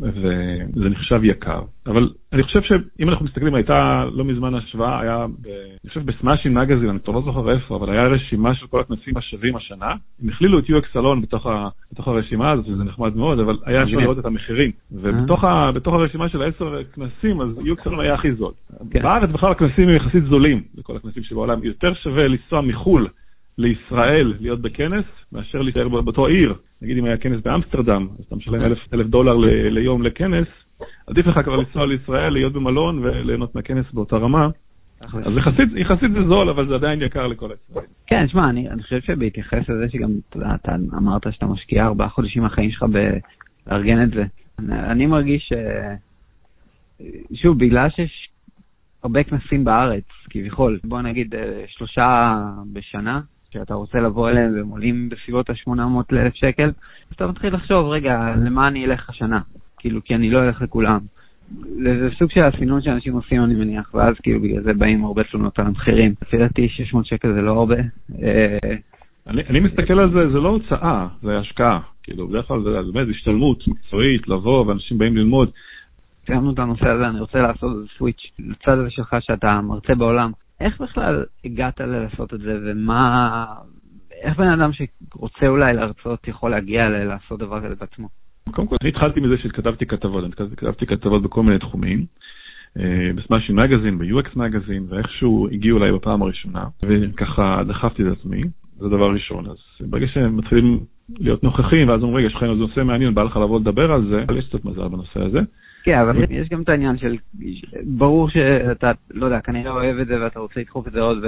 וזה 0.00 0.88
נחשב 0.88 1.24
יקר. 1.24 1.60
אבל 1.86 2.10
אני 2.32 2.42
חושב 2.42 2.62
שאם 2.62 3.08
אנחנו 3.08 3.24
מסתכלים, 3.24 3.54
הייתה 3.54 4.04
לא 4.12 4.24
מזמן 4.24 4.54
השוואה, 4.54 5.00
היה, 5.00 5.26
ב, 5.26 5.46
אני 5.48 5.88
חושב 5.88 6.06
בסמאשין 6.06 6.54
מגזין, 6.54 6.88
אני 6.88 7.00
כבר 7.00 7.12
לא 7.12 7.22
זוכר 7.22 7.50
איפה, 7.50 7.76
אבל 7.76 7.90
היה 7.90 8.06
רשימה 8.06 8.54
של 8.54 8.66
כל 8.66 8.80
הכנסים 8.80 9.16
השווים 9.16 9.56
השנה. 9.56 9.94
הם 10.22 10.28
הכלילו 10.28 10.58
את 10.58 10.64
UX 10.64 10.92
סלון 10.92 11.22
בתוך, 11.22 11.46
בתוך 11.92 12.08
הרשימה 12.08 12.50
הזאת, 12.50 12.68
וזה 12.68 12.84
נחמד 12.84 13.16
מאוד, 13.16 13.40
אבל 13.40 13.56
היה 13.64 13.82
אפשר 13.82 13.96
לראות 13.96 14.18
את 14.18 14.24
המחירים. 14.24 14.70
ובתוך 14.92 15.44
ה, 15.44 15.70
הרשימה 15.84 16.28
של 16.28 16.42
העשר 16.42 16.82
כנסים, 16.94 17.40
אז 17.40 17.48
UX 17.58 17.84
סלון 17.84 18.00
היה 18.00 18.14
הכי 18.14 18.32
זול. 18.32 18.52
כן. 18.90 19.02
בארץ 19.02 19.30
בכלל 19.30 19.52
הכנסים 19.52 19.88
הם 19.88 19.96
יחסית 19.96 20.24
זולים, 20.24 20.62
לכל 20.78 20.96
הכנסים 20.96 21.22
שבעולם. 21.22 21.64
יותר 21.64 21.94
שווה 21.94 22.28
לנסוע 22.28 22.60
מחו"ל 22.60 23.08
לישראל 23.58 24.34
להיות 24.40 24.60
בכנס, 24.60 25.04
מאשר 25.32 25.62
להישאר 25.62 25.88
באותו 25.88 26.26
עיר. 26.26 26.54
נגיד 26.82 26.98
אם 26.98 27.04
היה 27.04 27.16
כנס 27.16 27.42
באמסטרדם, 27.44 28.08
אז 28.18 28.24
אתה 28.24 28.36
משלם 28.36 28.60
אלף, 28.60 28.78
אלף 28.94 29.06
דולר 29.06 29.36
ל, 29.36 29.68
ליום 29.68 30.02
לכנס, 30.02 30.46
עדיף 31.06 31.26
לך 31.26 31.40
כבר 31.44 31.56
לנסוע 31.56 31.86
לישראל, 31.86 32.32
להיות 32.32 32.52
במלון 32.52 32.98
וליהנות 32.98 33.54
מהכנס 33.54 33.86
באותה 33.92 34.16
רמה. 34.16 34.48
אז 35.00 35.32
יחסית, 35.36 35.68
יחסית 35.76 36.12
זה 36.12 36.24
זול, 36.28 36.48
אבל 36.48 36.68
זה 36.68 36.74
עדיין 36.74 37.02
יקר 37.02 37.26
לכל 37.26 37.50
הישראלים. 37.50 37.90
כן, 38.06 38.28
שמע, 38.28 38.50
אני, 38.50 38.68
אני 38.68 38.82
חושב 38.82 39.00
שבהתייחס 39.00 39.68
לזה 39.68 39.88
שגם, 39.88 40.10
אתה, 40.30 40.54
אתה 40.54 40.74
אמרת 40.96 41.22
שאתה 41.30 41.46
משקיע 41.46 41.86
ארבעה 41.86 42.08
חודשים 42.08 42.42
מהחיים 42.42 42.70
שלך 42.70 42.84
בארגן 43.66 44.02
את 44.02 44.10
זה. 44.10 44.24
אני, 44.58 44.80
אני 44.80 45.06
מרגיש 45.06 45.42
ש... 45.48 45.52
שוב, 47.34 47.58
בגלל 47.58 47.90
שיש 47.90 48.28
הרבה 49.02 49.22
כנסים 49.22 49.64
בארץ, 49.64 50.04
כביכול, 50.30 50.78
בוא 50.84 51.00
נגיד 51.00 51.34
אה, 51.34 51.64
שלושה 51.68 52.38
בשנה, 52.72 53.20
שאתה 53.50 53.74
רוצה 53.74 54.00
לבוא 54.00 54.30
אליהם 54.30 54.54
והם 54.54 54.68
עולים 54.68 55.08
בסביבות 55.08 55.50
ה-800 55.50 55.70
ל-1,000 56.10 56.30
שקל, 56.34 56.68
אז 57.10 57.14
אתה 57.14 57.26
מתחיל 57.26 57.54
לחשוב, 57.54 57.88
רגע, 57.88 58.34
למה 58.44 58.68
אני 58.68 58.84
אלך 58.84 59.10
השנה? 59.10 59.40
כאילו, 59.78 60.04
כי 60.04 60.14
אני 60.14 60.30
לא 60.30 60.42
אלך 60.42 60.62
לכולם. 60.62 60.98
זה 61.82 62.08
סוג 62.18 62.30
של 62.30 62.42
הסינון 62.42 62.82
שאנשים 62.82 63.14
עושים, 63.14 63.44
אני 63.44 63.54
מניח, 63.54 63.94
ואז 63.94 64.14
כאילו 64.22 64.40
בגלל 64.40 64.62
זה 64.62 64.72
באים 64.72 65.04
הרבה 65.04 65.24
תלונות 65.24 65.58
על 65.58 65.66
המחירים. 65.66 66.14
לפי 66.22 66.38
דעתי 66.38 66.68
600 66.68 67.06
שקל 67.06 67.32
זה 67.32 67.40
לא 67.40 67.52
הרבה. 67.52 67.76
אה, 68.22 68.76
אני, 69.26 69.42
אני 69.48 69.60
מסתכל 69.60 69.98
על 69.98 70.12
זה, 70.12 70.28
זה 70.32 70.38
לא 70.38 70.48
הוצאה, 70.48 71.06
זה 71.22 71.38
השקעה. 71.38 71.80
כאילו, 72.02 72.28
בדרך 72.28 72.46
כלל 72.46 72.62
זה 72.62 72.92
באמת 72.92 73.08
השתלמות 73.10 73.68
מקצועית, 73.68 74.28
לבוא, 74.28 74.66
ואנשים 74.66 74.98
באים 74.98 75.16
ללמוד. 75.16 75.50
סיימנו 76.26 76.52
את 76.52 76.58
הנושא 76.58 76.88
הזה, 76.88 77.08
אני 77.08 77.20
רוצה 77.20 77.38
לעשות 77.38 77.72
איזה 77.72 77.86
סוויץ' 77.98 78.30
לצד 78.38 78.78
הזה 78.78 78.90
שלך 78.90 79.16
שאתה 79.20 79.60
מרצה 79.60 79.94
בעולם. 79.94 80.32
איך 80.60 80.80
בכלל 80.80 81.24
הגעת 81.44 81.80
לעשות 81.80 82.34
את 82.34 82.40
זה, 82.40 82.58
ומה... 82.64 83.44
איך 84.22 84.36
בן 84.36 84.48
אדם 84.48 84.70
שרוצה 84.72 85.46
אולי 85.46 85.74
להרצות 85.74 86.28
יכול 86.28 86.50
להגיע 86.50 86.88
לעשות 86.88 87.38
דבר 87.38 87.60
כזה 87.60 87.74
בעצמו? 87.80 88.08
קודם 88.50 88.68
כל, 88.68 88.76
אני 88.82 88.90
התחלתי 88.90 89.20
מזה 89.20 89.38
שכתבתי 89.38 89.86
כתבות, 89.86 90.24
אני 90.24 90.32
כתבתי 90.56 90.86
כתבות 90.86 91.22
בכל 91.22 91.42
מיני 91.42 91.58
תחומים. 91.58 92.06
בסמאשין 93.14 93.56
מגזין, 93.56 93.98
ב-UX 93.98 94.28
מגזין, 94.36 94.86
ואיכשהו 94.88 95.48
הגיעו 95.52 95.78
אליי 95.78 95.92
בפעם 95.92 96.22
הראשונה, 96.22 96.64
וככה 96.84 97.62
דחפתי 97.68 98.02
את 98.02 98.18
עצמי, 98.18 98.42
זה 98.78 98.88
דבר 98.88 99.12
ראשון. 99.12 99.46
אז 99.46 99.56
ברגע 99.80 100.06
שהם 100.08 100.36
מתחילים 100.36 100.80
להיות 101.18 101.44
נוכחים, 101.44 101.88
ואז 101.88 102.02
אומרים, 102.02 102.16
רגע, 102.16 102.26
יש 102.26 102.34
לך 102.34 102.42
נושא 102.42 102.80
מעניין, 102.80 103.14
בא 103.14 103.22
לך 103.22 103.36
לבוא 103.36 103.60
לדבר 103.60 103.92
על 103.92 104.08
זה, 104.10 104.24
אבל 104.28 104.38
יש 104.38 104.48
קצת 104.48 104.64
מזל 104.64 104.88
בנושא 104.88 105.22
הזה. 105.22 105.40
כן, 105.82 105.98
אבל 105.98 106.24
יש 106.30 106.48
גם 106.48 106.62
את 106.62 106.68
העניין 106.68 106.98
של, 106.98 107.16
ברור 107.84 108.30
שאתה, 108.30 108.92
לא 109.10 109.24
יודע, 109.24 109.40
כנראה 109.40 109.70
אוהב 109.70 109.98
את 109.98 110.06
זה 110.06 110.22
ואתה 110.22 110.40
רוצה 110.40 110.60
לדחוף 110.60 110.86
את 110.86 110.92
זה 110.92 111.00
עוד, 111.00 111.24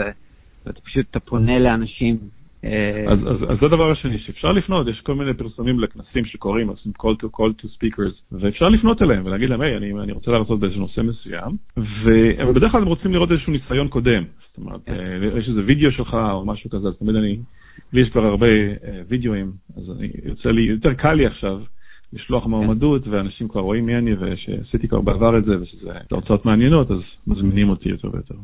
ואתה 0.64 0.80
פשוט, 0.80 1.06
אתה 1.10 1.20
פונה 1.20 1.58
לאנשים. 1.58 2.18
אה, 2.64 3.04
אז, 3.12 3.18
אז, 3.18 3.50
אז 3.50 3.58
זה 3.60 3.66
הדבר 3.66 3.90
השני, 3.90 4.18
שאפשר 4.18 4.52
לפנות, 4.52 4.88
יש 4.88 5.00
כל 5.00 5.14
מיני 5.14 5.34
פרסומים 5.34 5.80
לכנסים 5.80 6.24
שקוראים, 6.24 6.68
עושים 6.68 6.92
call 6.98 7.24
to 7.24 7.26
call 7.36 7.62
to 7.62 7.66
speakers, 7.66 8.22
ואפשר 8.32 8.68
לפנות 8.68 9.02
אליהם 9.02 9.26
ולהגיד 9.26 9.50
להם, 9.50 9.60
היי, 9.60 9.76
אני, 9.76 9.92
אני 9.92 10.12
רוצה 10.12 10.30
להרצות 10.30 10.60
באיזה 10.60 10.76
נושא 10.76 11.00
מסוים, 11.00 11.56
ובדרך 11.76 12.72
כלל 12.72 12.82
הם 12.82 12.88
רוצים 12.88 13.12
לראות 13.12 13.30
איזשהו 13.30 13.52
ניסיון 13.52 13.88
קודם, 13.88 14.24
זאת 14.48 14.58
אומרת, 14.58 14.80
כן. 14.86 14.92
אה, 14.92 15.38
יש 15.38 15.48
איזה 15.48 15.60
וידאו 15.66 15.92
שלך 15.92 16.14
או 16.14 16.46
משהו 16.46 16.70
כזה, 16.70 16.88
אז 16.88 16.98
תמיד 16.98 17.16
אני, 17.16 17.38
לי 17.92 18.00
יש 18.00 18.08
כבר 18.08 18.24
הרבה 18.24 18.46
אה, 18.46 19.02
וידאוים, 19.08 19.52
אז 19.76 19.90
אני, 19.98 20.10
יוצא 20.24 20.50
לי, 20.50 20.62
יותר 20.62 20.94
קל 20.94 21.12
לי 21.12 21.26
עכשיו. 21.26 21.60
לשלוח. 22.12 22.46
מועמדות, 22.46 23.08
ואנשים 23.08 23.48
כבר 23.48 23.60
רואים 23.60 23.86
מי 23.86 23.96
אני, 23.96 24.14
ושעשיתי 24.14 24.88
כבר 24.88 25.00
בעבר 25.00 25.38
את 25.38 25.44
זה, 25.44 25.60
ושזה 25.60 25.90
הרצאות 26.10 26.44
מעניינות, 26.44 26.90
אז 26.90 26.98
מזמינים 27.26 27.68
אותי 27.68 27.88
יותר 27.88 28.08
ויותר. 28.12 28.34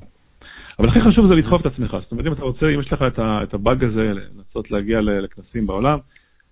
אבל 0.79 0.89
הכי 0.89 1.01
חשוב 1.01 1.27
זה 1.27 1.35
לדחוף 1.35 1.61
את 1.61 1.67
עצמך. 1.67 1.97
זאת 2.03 2.13
אומרת, 2.13 2.27
אם 2.27 2.33
אתה 2.33 2.43
רוצה, 2.43 2.67
אם 2.75 2.81
יש 2.81 2.93
לך 2.93 3.05
את 3.19 3.55
הבאג 3.55 3.85
הזה, 3.85 4.13
לנסות 4.13 4.71
להגיע 4.71 5.01
לכנסים 5.01 5.67
בעולם, 5.67 5.99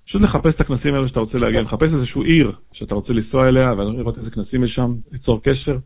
פשוט 0.07 0.23
לחפש 0.23 0.55
את 0.55 0.61
הכנסים 0.61 0.95
האלה 0.95 1.09
שאתה 1.09 1.21
רוצה 1.21 1.39
להגיע, 1.39 1.63
לחפש 1.63 1.89
איזשהו 1.95 2.23
עיר 2.23 2.53
שאתה 2.73 2.95
רוצה 2.95 3.13
לנסוע 3.13 3.49
אליה, 3.49 3.73
ולראות 3.73 4.19
איזה 4.19 4.31
כנסים 4.31 4.65
יש 4.65 4.75
שם, 4.75 4.95
ליצור 5.13 5.43
קשר, 5.43 5.77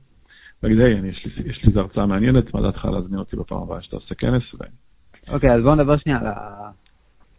להגיד, 0.63 0.81
היי, 0.81 1.09
יש 1.47 1.65
לי 1.65 1.69
איזו 1.69 1.81
הרצאה 1.81 2.07
מעניינת, 2.07 2.55
מה 2.55 2.63
דעתך 2.63 2.85
להזמין 2.85 3.19
אותי 3.19 3.37
בפעם 3.37 3.63
הבאה 3.63 3.83
שאתה 3.83 3.97
עושה 3.97 4.15
כנס? 4.15 4.43
אוקיי, 5.29 5.53
אז 5.53 5.63
בואו 5.63 5.75
נדבר 5.75 5.97
שנייה 5.97 6.19
על 6.19 6.27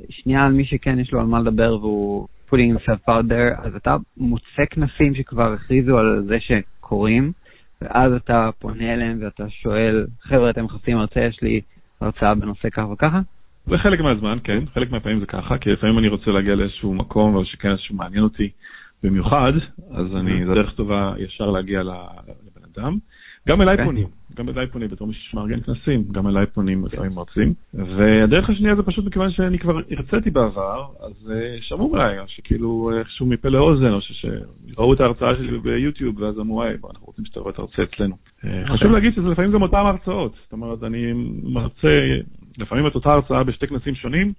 שנייה 0.09 0.45
על 0.45 0.51
מי 0.51 0.65
שכן 0.65 0.99
יש 0.99 1.11
לו 1.11 1.19
על 1.19 1.25
מה 1.25 1.39
לדבר 1.39 1.77
והוא 1.81 2.27
putting 2.49 2.69
himself 2.73 3.09
out 3.09 3.31
there, 3.31 3.67
אז 3.67 3.75
אתה 3.75 3.95
מוצא 4.17 4.65
כנסים 4.69 5.15
שכבר 5.15 5.53
הכריזו 5.53 5.97
על 5.97 6.23
זה 6.27 6.37
שקורים, 6.39 7.31
ואז 7.81 8.13
אתה 8.13 8.49
פונה 8.59 8.93
אליהם 8.93 9.19
ואתה 9.21 9.49
שואל, 9.49 10.05
חבר'ה, 10.21 10.49
אתם 10.49 10.65
מחפשים 10.65 10.97
הרצאה, 10.97 11.25
יש 11.25 11.41
לי 11.41 11.61
הרצאה 12.01 12.35
בנושא 12.35 12.69
כך 12.69 12.89
וככה? 12.93 13.19
זה 13.65 13.77
חלק 13.77 13.99
מהזמן, 13.99 14.37
כן, 14.43 14.63
חלק 14.73 14.91
מהפעמים 14.91 15.19
זה 15.19 15.25
ככה, 15.25 15.57
כי 15.57 15.69
לפעמים 15.69 15.99
אני 15.99 16.07
רוצה 16.07 16.31
להגיע 16.31 16.55
לאיזשהו 16.55 16.93
מקום, 16.93 17.35
או 17.35 17.45
שכנס 17.45 17.79
שמעניין 17.79 18.23
אותי 18.23 18.49
במיוחד, 19.03 19.53
אז 19.91 20.15
אני, 20.15 20.45
זו 20.45 20.53
דרך 20.53 20.73
טובה 20.73 21.13
ישר 21.17 21.51
להגיע 21.51 21.83
לבן 21.83 22.63
אדם. 22.73 22.97
גם 23.47 23.61
אליי 23.61 23.75
okay. 23.75 23.79
אוקיי. 23.79 23.85
פונים, 23.85 24.07
גם 24.35 24.49
אליי 24.49 24.67
פונים 24.67 24.87
בתור 24.87 25.07
מישהו 25.07 25.23
שמארגן 25.31 25.61
כנסים, 25.61 26.03
גם 26.11 26.27
אליי 26.27 26.45
פונים 26.45 26.85
לפעמים 26.85 27.11
מרצים. 27.11 27.53
והדרך 27.73 28.49
השנייה 28.49 28.75
זה 28.75 28.83
פשוט 28.83 29.05
מכיוון 29.05 29.31
שאני 29.31 29.59
כבר 29.59 29.79
הרציתי 29.91 30.29
בעבר, 30.29 30.85
אז 30.99 31.31
אה, 31.31 31.57
שמעו 31.61 31.95
אליי, 31.95 32.19
או 32.19 32.23
שכאילו 32.27 32.91
איכשהו 32.99 33.25
מפה 33.25 33.49
לאוזן, 33.49 33.91
או 33.91 34.01
שראו 34.01 34.93
את 34.93 35.01
ההרצאה 35.01 35.35
שלי 35.35 35.57
ביוטיוב, 35.57 36.21
ואז 36.21 36.39
אמרו, 36.39 36.63
היי, 36.63 36.73
אנחנו 36.73 37.05
רוצים 37.05 37.25
שתראו 37.25 37.49
את 37.49 37.59
ההרצאה 37.59 37.85
אצלנו. 37.85 38.15
Okay. 38.15 38.47
אה, 38.47 38.61
אוקיי. 38.61 38.77
חשוב 38.77 38.91
להגיד 38.91 39.13
שזה 39.13 39.27
לפעמים 39.27 39.51
גם 39.51 39.61
אותם 39.61 39.85
הרצאות, 39.85 40.33
זאת 40.43 40.53
אומרת, 40.53 40.83
אני 40.83 41.13
מרצה 41.43 41.97
לפעמים 42.57 42.87
את 42.87 42.95
אותה 42.95 43.13
הרצאה 43.13 43.43
בשתי 43.43 43.67
כנסים 43.67 43.95
שונים, 43.95 44.33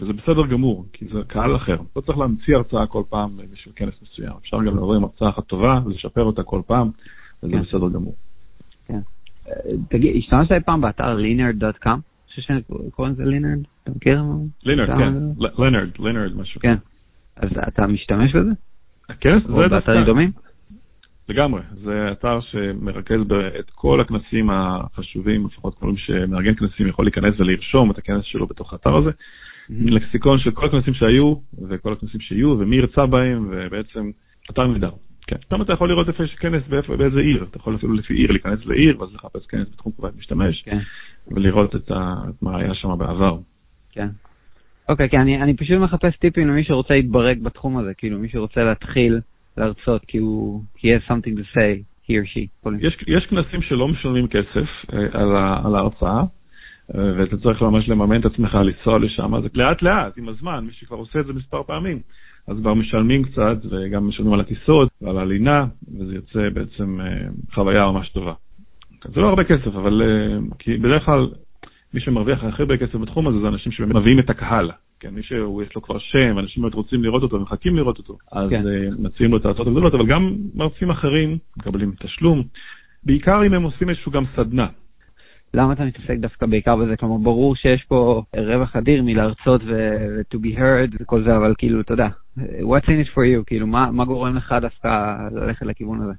וזה 0.00 0.12
בסדר 0.12 0.46
גמור, 0.46 0.84
כי 0.92 1.04
זה 1.12 1.20
קהל 1.26 1.56
אחר. 1.56 1.76
לא 1.96 2.00
צריך 2.00 2.18
להמציא 2.18 2.56
הרצאה 2.56 2.86
כל 2.86 3.02
פעם 3.08 3.36
בשביל 3.52 3.74
כנס 3.76 3.94
מסוים. 4.02 4.32
אפשר 4.42 4.56
גם 4.56 4.76
לבוא 4.76 4.96
עם 4.96 5.04
הרצאה 5.04 5.28
אחת 5.28 5.44
טובה 5.44 5.80
ולשפר 5.86 6.22
אותה 6.22 6.42
כל 6.42 6.60
פעם, 6.66 6.90
וזה 7.42 7.52
כן. 7.52 7.62
בסדר 7.62 7.88
גמור. 7.88 8.14
תגיד, 9.90 10.16
השתמשת 10.16 10.52
אי 10.52 10.60
פעם 10.60 10.80
באתר 10.80 11.14
חושב 12.28 12.42
שקוראים 12.42 13.12
לזה 13.14 13.24
לינרד? 13.24 13.58
אתה 13.82 13.90
מכיר? 13.90 14.22
לינרד, 14.64 14.86
כן. 14.86 15.14
לינרד, 15.58 15.88
לינרד, 15.98 16.36
משהו. 16.36 16.60
כן. 16.60 16.74
אז 17.36 17.48
אתה 17.68 17.86
משתמש 17.86 18.36
בזה? 18.36 18.50
כן, 19.20 19.40
זה 19.40 19.48
דווקא. 19.48 19.68
באתרים 19.68 20.04
דומים? 20.04 20.30
לגמרי, 21.28 21.60
זה 21.84 22.08
אתר 22.12 22.40
שמרכז 22.40 23.20
את 23.60 23.70
כל 23.70 24.00
הכנסים 24.00 24.50
החשובים, 24.50 25.46
לפחות 25.46 25.78
כל 25.78 25.86
מי 25.86 25.98
שמארגן 25.98 26.54
כנסים 26.54 26.88
יכול 26.88 27.04
להיכנס 27.04 27.34
ולרשום 27.40 27.90
את 27.90 27.98
הכנס 27.98 28.24
שלו 28.24 28.46
בתוך 28.46 28.72
האתר 28.72 28.96
הזה. 28.96 29.10
לקסיקון 29.70 30.38
של 30.38 30.50
כל 30.50 30.66
הכנסים 30.66 30.94
שהיו 30.94 31.34
וכל 31.68 31.92
הכנסים 31.92 32.20
שיהיו 32.20 32.56
ומי 32.58 32.76
ירצה 32.76 33.06
בהם 33.06 33.48
ובעצם 33.50 34.10
אתר 34.50 34.66
נהדר. 34.66 34.90
כן. 35.26 35.36
שם 35.50 35.62
אתה 35.62 35.72
יכול 35.72 35.88
לראות 35.88 36.08
איפה 36.08 36.24
יש 36.24 36.34
כנס 36.34 36.62
באיזה 36.68 37.20
עיר, 37.20 37.46
אתה 37.50 37.56
יכול 37.56 37.76
אפילו 37.76 37.92
לפי 37.94 38.14
עיר 38.14 38.30
להיכנס 38.32 38.66
לעיר 38.66 39.00
ואז 39.00 39.14
לחפש 39.14 39.46
כנס 39.46 39.68
בתחום 39.72 39.92
קבועת 39.92 40.16
משתמש, 40.18 40.62
כן. 40.62 40.78
ולראות 41.28 41.76
את, 41.76 41.90
ה, 41.90 42.14
את 42.28 42.42
מה 42.42 42.58
היה 42.58 42.74
שם 42.74 42.98
בעבר. 42.98 43.38
כן. 43.92 44.08
אוקיי, 44.88 45.08
כי 45.08 45.16
אני, 45.16 45.42
אני 45.42 45.56
פשוט 45.56 45.78
מחפש 45.78 46.16
טיפים 46.16 46.48
למי 46.48 46.64
שרוצה 46.64 46.94
להתברג 46.94 47.42
בתחום 47.42 47.78
הזה, 47.78 47.94
כאילו 47.94 48.18
מי 48.18 48.28
שרוצה 48.28 48.64
להתחיל 48.64 49.20
להרצות 49.56 50.04
כי 50.04 50.18
הוא, 50.18 50.62
he 50.78 50.80
has 50.80 51.10
something 51.10 51.38
to 51.38 51.56
say, 51.56 51.82
he 52.08 52.12
or 52.12 52.26
she. 52.34 52.70
יש, 52.80 52.96
יש 53.06 53.26
כנסים 53.26 53.62
שלא 53.62 53.88
משלמים 53.88 54.28
כסף 54.28 54.68
אה, 54.92 54.98
על, 55.12 55.36
ה, 55.36 55.60
על 55.64 55.74
ההרצאה, 55.74 56.22
אה, 56.94 57.12
ואתה 57.16 57.36
צריך 57.36 57.62
ממש 57.62 57.88
לממן 57.88 58.20
את 58.20 58.24
עצמך 58.24 58.54
לנסוע 58.54 58.98
לשם, 58.98 59.34
אז 59.34 59.42
לאט 59.54 59.82
לאט, 59.82 60.18
עם 60.18 60.28
הזמן, 60.28 60.64
מי 60.66 60.72
שכבר 60.72 60.96
עושה 60.96 61.20
את 61.20 61.26
זה 61.26 61.32
מספר 61.32 61.62
פעמים. 61.62 62.00
אז 62.48 62.56
כבר 62.60 62.74
משלמים 62.74 63.22
קצת, 63.22 63.56
וגם 63.70 64.08
משלמים 64.08 64.32
על 64.32 64.40
הטיסות 64.40 64.88
ועל 65.02 65.18
הלינה, 65.18 65.66
וזה 65.98 66.14
יוצא 66.14 66.48
בעצם 66.54 67.00
אה, 67.00 67.06
חוויה 67.54 67.90
ממש 67.90 68.08
טובה. 68.08 68.32
זה 69.14 69.20
לא 69.20 69.28
הרבה 69.28 69.44
כסף, 69.44 69.66
אבל 69.66 70.02
אה, 70.02 70.38
כי 70.58 70.76
בדרך 70.76 71.04
כלל 71.04 71.28
מי 71.94 72.00
שמרוויח 72.00 72.44
הכי 72.44 72.62
הרבה 72.62 72.76
כסף 72.76 72.94
בתחום 72.94 73.28
הזה 73.28 73.40
זה 73.40 73.48
אנשים 73.48 73.72
שמביאים 73.72 74.18
את 74.18 74.30
הקהל. 74.30 74.70
כן, 75.00 75.14
מי 75.14 75.22
שיש 75.22 75.74
לו 75.76 75.82
כבר 75.82 75.98
שם, 75.98 76.38
אנשים 76.38 76.62
באמת 76.62 76.74
רוצים 76.74 77.04
לראות 77.04 77.22
אותו, 77.22 77.40
מחכים 77.40 77.76
לראות 77.76 77.98
אותו, 77.98 78.16
אז 78.32 78.50
כן. 78.50 78.66
אה, 78.66 78.88
מציעים 78.98 79.32
לו 79.32 79.36
את 79.36 79.46
ההצעות 79.46 79.66
הגדולות, 79.66 79.94
אבל 79.94 80.06
גם 80.06 80.36
מרצים 80.54 80.90
אחרים 80.90 81.38
מקבלים 81.56 81.92
תשלום, 82.00 82.42
בעיקר 83.04 83.46
אם 83.46 83.54
הם 83.54 83.62
עושים 83.62 83.90
איזשהו 83.90 84.12
גם 84.12 84.24
סדנה. 84.36 84.66
למה 85.54 85.72
אתה 85.72 85.84
מתעסק 85.84 86.16
דווקא 86.20 86.46
בעיקר 86.46 86.76
בזה? 86.76 86.96
כלומר, 86.96 87.16
ברור 87.16 87.56
שיש 87.56 87.84
פה 87.88 88.22
רווח 88.36 88.76
אדיר 88.76 89.02
מלהרצות 89.02 89.60
ו-to 89.66 90.36
be 90.36 90.58
heard 90.58 90.96
וכל 91.00 91.24
זה, 91.24 91.36
אבל 91.36 91.54
כאילו, 91.58 91.80
אתה 91.80 91.92
יודע, 91.92 92.08
what's 92.38 92.86
in 92.86 93.06
it 93.06 93.08
for 93.14 93.20
you? 93.20 93.44
כאילו, 93.46 93.66
מה, 93.66 93.90
מה 93.90 94.04
גורם 94.04 94.36
לך 94.36 94.54
דווקא 94.60 94.88
ללכת 95.32 95.66
לכיוון 95.66 96.02
הזה? 96.02 96.12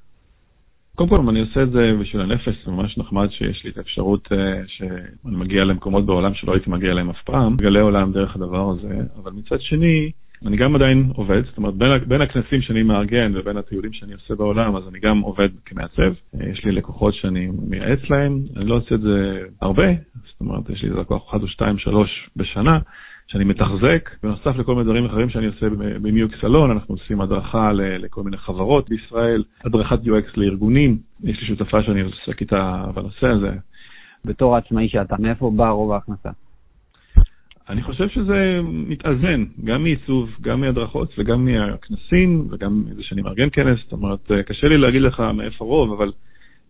קודם 0.96 1.10
כל, 1.10 1.30
אני 1.30 1.40
עושה 1.40 1.64
את 1.64 1.72
זה 1.72 1.92
בשביל 2.02 2.22
הנפש, 2.22 2.66
זה 2.66 2.72
ממש 2.72 2.98
נחמד 2.98 3.28
שיש 3.32 3.64
לי 3.64 3.70
את 3.72 3.78
האפשרות 3.78 4.28
uh, 4.32 4.36
שאני 4.68 5.36
מגיע 5.36 5.64
למקומות 5.64 6.06
בעולם 6.06 6.34
שלא 6.34 6.54
הייתי 6.54 6.70
מגיע 6.70 6.92
אליהם 6.92 7.10
אף 7.10 7.24
פעם, 7.26 7.54
מגלה 7.54 7.82
עולם 7.82 8.12
דרך 8.12 8.36
הדבר 8.36 8.72
הזה, 8.72 9.02
אבל 9.24 9.32
מצד 9.32 9.62
שני, 9.62 10.12
אני 10.46 10.58
גם 10.58 10.76
עדיין 10.76 11.12
עובד, 11.16 11.46
זאת 11.46 11.58
אומרת, 11.58 11.74
בין, 11.74 11.90
בין 12.08 12.22
הכנסים 12.22 12.62
שאני 12.62 12.84
מארגן 12.84 13.32
ובין 13.36 13.58
הטיולים 13.58 13.94
שאני 13.94 14.14
עושה 14.14 14.36
בעולם, 14.36 14.76
אז 14.76 14.84
אני 14.88 15.00
גם 15.00 15.20
עובד 15.20 15.50
כמעצב. 15.66 16.14
יש 16.52 16.66
לי 16.66 16.72
לקוחות 16.72 17.14
שאני 17.14 17.50
מייעץ 17.70 18.00
להם, 18.10 18.40
אני 18.56 18.66
לא 18.66 18.76
עושה 18.76 18.96
את 18.96 19.02
זה 19.02 19.42
הרבה, 19.62 19.88
זאת 20.26 20.42
אומרת, 20.42 20.70
יש 20.70 20.84
לי 20.84 20.90
לקוח 20.90 21.30
אחד 21.30 21.42
או 21.42 21.48
שתיים, 21.48 21.78
שלוש 21.78 22.30
בשנה, 22.36 22.80
שאני 23.28 23.44
מתחזק, 23.44 24.10
בנוסף 24.24 24.58
לכל 24.58 24.76
מיני 24.76 24.84
דברים 24.86 25.06
אחרים 25.06 25.30
שאני 25.30 25.46
עושה 25.46 25.70
במיוק 26.02 26.32
סלון, 26.42 26.72
אנחנו 26.72 26.96
עושים 26.96 27.22
הדרכה 27.22 27.72
לכל 27.74 28.24
מיני 28.24 28.38
חברות 28.38 28.90
בישראל, 28.90 29.44
הדרכת 29.66 30.00
UX 30.04 30.32
לארגונים, 30.38 30.98
יש 31.24 31.42
לי 31.42 31.48
שותפה 31.48 31.84
שאני 31.84 32.02
עוסק 32.02 32.42
איתה 32.42 32.86
בנושא 32.96 33.28
הזה. 33.28 33.52
בתור 34.26 34.56
עצמאי 34.56 34.90
שאתה, 34.90 35.16
מאיפה 35.20 35.52
בא 35.56 35.70
רוב 35.70 35.92
ההכנסה? 35.92 36.30
אני 37.70 37.84
חושב 37.84 38.10
שזה 38.10 38.60
מתאזן, 38.64 39.46
גם 39.64 39.84
מעיצוב, 39.84 40.30
גם 40.42 40.62
מהדרכות 40.62 41.14
וגם 41.18 41.46
מהכנסים 41.46 42.48
וגם 42.52 42.84
מזה 42.92 43.04
שאני 43.04 43.22
מארגן 43.22 43.48
כנס, 43.52 43.80
זאת 43.84 43.92
אומרת, 43.92 44.32
קשה 44.46 44.68
לי 44.68 44.78
להגיד 44.78 45.02
לך 45.02 45.20
מאיפה 45.20 45.66
רוב, 45.66 45.94
אבל 45.94 46.12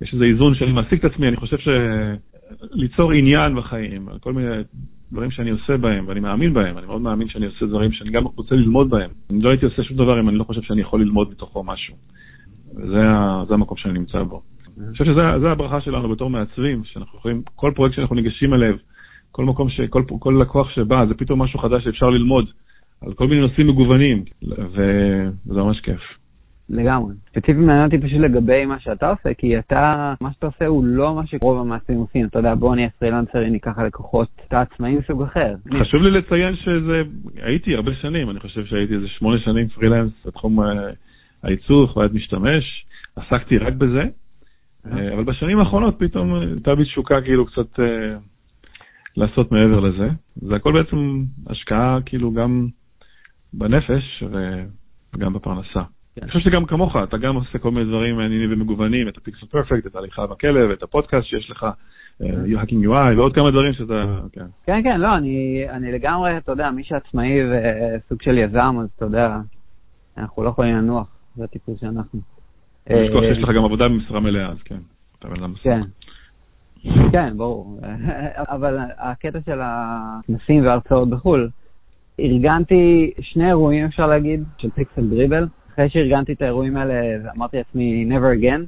יש 0.02 0.14
איזה 0.14 0.25
איזון 0.25 0.56
שאני 0.56 0.72
מעסיק 0.72 1.06
את 1.06 1.12
עצמי, 1.12 1.28
אני 1.28 1.36
חושב 1.36 1.58
שליצור 1.58 3.12
עניין 3.12 3.56
בחיים, 3.56 4.08
כל 4.20 4.34
מיני 4.34 4.56
דברים 5.12 5.32
שאני 5.32 5.50
עושה 5.50 5.78
בהם, 5.78 6.08
ואני 6.08 6.20
מאמין 6.20 6.54
בהם, 6.54 6.78
אני 6.78 6.86
מאוד 6.88 7.02
מאמין 7.02 7.30
שאני 7.30 7.46
עושה 7.46 7.66
דברים 7.66 7.92
שאני 7.92 8.12
גם 8.12 8.24
רוצה 8.24 8.56
ללמוד 8.56 8.90
בהם. 8.90 9.10
אני 9.30 9.42
לא 9.42 9.50
הייתי 9.50 9.66
עושה 9.66 9.84
שום 9.84 9.98
דבר 9.98 10.20
אם 10.20 10.30
אני 10.30 10.38
לא 10.38 10.44
חושב 10.44 10.62
שאני 10.62 10.82
יכול 10.82 11.02
ללמוד 11.02 11.32
מתוכו 11.32 11.64
משהו. 11.64 11.96
וזה 12.75 13.54
המקום 13.54 13.78
שאני 13.78 13.94
נמצא 13.94 14.24
בו. 14.24 14.42
אני 14.78 14.92
חושב 14.92 15.06
שזו 15.06 15.48
הברכה 15.48 15.82
שלנו 15.82 16.10
בתור 16.10 16.30
מעצבים, 16.30 16.84
שאנחנו 16.84 17.18
יכולים, 17.18 17.42
כל 17.56 17.72
פרויקט 17.75 17.96
שאנחנו 17.96 18.16
ניגשים 18.16 18.54
אליו, 18.54 18.75
כל 19.36 19.46
מקום, 19.46 19.70
ש, 19.70 19.82
כל, 19.89 20.04
כל 20.20 20.38
לקוח 20.42 20.70
שבא, 20.70 21.06
זה 21.06 21.13
פתאום 21.13 21.42
משהו 21.42 21.60
חדש 21.60 21.84
שאפשר 21.84 22.10
ללמוד 22.10 22.46
על 23.01 23.13
כל 23.13 23.27
מיני 23.27 23.42
נושאים 23.42 23.68
מגוונים, 23.68 24.24
וזה 24.42 25.62
ממש 25.62 25.80
כיף. 25.80 26.01
לגמרי. 26.70 27.13
ספציפית 27.30 27.58
מעניין 27.58 27.86
אותי 27.86 27.98
פשוט 27.98 28.20
לגבי 28.20 28.65
מה 28.65 28.80
שאתה 28.80 29.10
עושה, 29.10 29.34
כי 29.34 29.60
אתה, 29.60 30.13
מה 30.22 30.34
שאתה 30.34 30.46
עושה 30.46 30.65
הוא 30.65 30.86
לא 30.86 31.15
מה 31.15 31.22
שרוב 31.27 31.62
המעצבים 31.62 31.98
עושים. 31.98 32.25
אתה 32.25 32.39
יודע, 32.39 32.56
בוא 32.56 32.75
נהיה 32.75 32.89
פרילנסר, 33.00 33.46
אני 33.46 33.58
אקח 33.58 33.80
לקוחות, 33.80 34.27
אתה 34.48 34.62
עצמאי 34.62 34.96
מסוג 34.96 35.22
אחר. 35.22 35.56
חשוב 35.82 36.04
לי 36.04 36.12
לציין 36.12 36.56
שזה, 36.56 37.01
הייתי 37.36 37.75
הרבה 37.75 37.92
שנים, 38.01 38.30
אני 38.30 38.39
חושב 38.39 38.65
שהייתי 38.65 38.94
איזה 38.96 39.08
שמונה 39.08 39.39
שנים 39.39 39.68
פרילנס 39.68 40.12
בתחום 40.25 40.62
אה, 40.62 40.68
העיצוב, 41.44 41.89
חוויית 41.89 42.13
משתמש, 42.13 42.86
עסקתי 43.15 43.58
רק 43.58 43.74
בזה, 43.74 44.04
אה, 44.92 45.13
אבל 45.13 45.24
בשנים 45.24 45.60
האחרונות 45.60 45.96
פתאום 46.00 46.34
הייתה 46.36 46.75
בי 46.75 46.84
תשוקה 46.84 47.22
כאילו 47.22 47.46
קצת 47.46 47.80
אה, 47.80 48.18
לעשות 49.18 49.52
מעבר 49.52 49.80
לזה. 49.80 50.10
זה 50.36 50.56
הכל 50.56 50.84
בעצם 50.84 51.24
השקעה 51.48 52.00
כאילו 52.06 52.32
גם 52.34 52.68
בנפש 53.54 54.24
וגם 54.24 55.34
בפרנסה. 55.34 55.84
כן. 56.16 56.22
אני 56.22 56.32
חושב 56.32 56.50
שגם 56.50 56.66
כמוך, 56.66 56.96
אתה 57.04 57.18
גם 57.18 57.36
עושה 57.36 57.60
כל 57.60 57.72
מיני 57.72 57.86
דברים 57.86 58.16
מעניינים 58.16 58.54
ומגוונים, 58.54 59.08
את 59.08 59.18
הפיקסל 59.18 59.46
פרפקט, 59.46 59.86
את 59.86 59.96
ההליכה 59.96 60.28
בכלב, 60.28 60.72
את 60.72 60.84
הפודקאסט 60.84 61.28
שיש 61.28 61.52
לך, 61.52 61.66
אה, 62.22 62.62
hacking 62.62 62.86
UI 62.86 63.18
ועוד 63.18 63.36
כמה 63.36 63.52
דברים 63.52 63.74
שאתה, 63.74 64.20
כן. 64.32 64.46
כן, 64.66 64.84
כן, 64.84 65.02
לא, 65.02 65.18
אני, 65.18 65.66
אני 65.70 65.92
לגמרי, 65.92 66.38
אתה 66.38 66.52
יודע, 66.52 66.72
מי 66.72 66.84
שעצמאי 66.84 67.40
וסוג 67.44 68.22
של 68.22 68.38
יזם, 68.38 68.76
אז 68.82 68.88
אתה 68.96 69.06
יודע, 69.06 69.38
אנחנו 70.18 70.44
לא 70.44 70.50
יכולים 70.50 70.76
לנוח, 70.76 71.08
זה 71.36 71.44
הטיפוס 71.44 71.80
שאנחנו. 71.82 72.20
יש 72.90 73.10
לך 73.10 73.24
שיש 73.24 73.44
לך 73.44 73.50
גם 73.56 73.64
עבודה 73.66 73.88
במשרה 73.88 74.20
מלאה, 74.20 74.50
אז 74.50 74.58
כן, 74.66 74.80
אתה 75.20 75.28
בן 75.28 75.44
אדם 75.44 75.54
כן. 75.64 75.82
כן, 77.12 77.38
ברור. 77.38 77.80
אבל 78.56 78.77
הקטע 78.98 79.39
של 79.46 79.60
הכנסים 79.63 80.65
וההרצאות 80.65 81.10
בחו"ל, 81.10 81.50
ארגנתי 82.20 83.13
שני 83.20 83.48
אירועים, 83.48 83.86
אפשר 83.86 84.08
להגיד, 84.08 84.44
של 84.58 84.70
פיקסל 84.70 85.10
דריבל. 85.10 85.48
אחרי 85.74 85.89
שארגנתי 85.89 86.34
את 86.34 86.42
האירועים 86.42 86.77
האלה, 86.77 86.94
אמרתי 87.36 87.58
לעצמי, 87.58 88.10
never 88.10 88.42
again. 88.42 88.62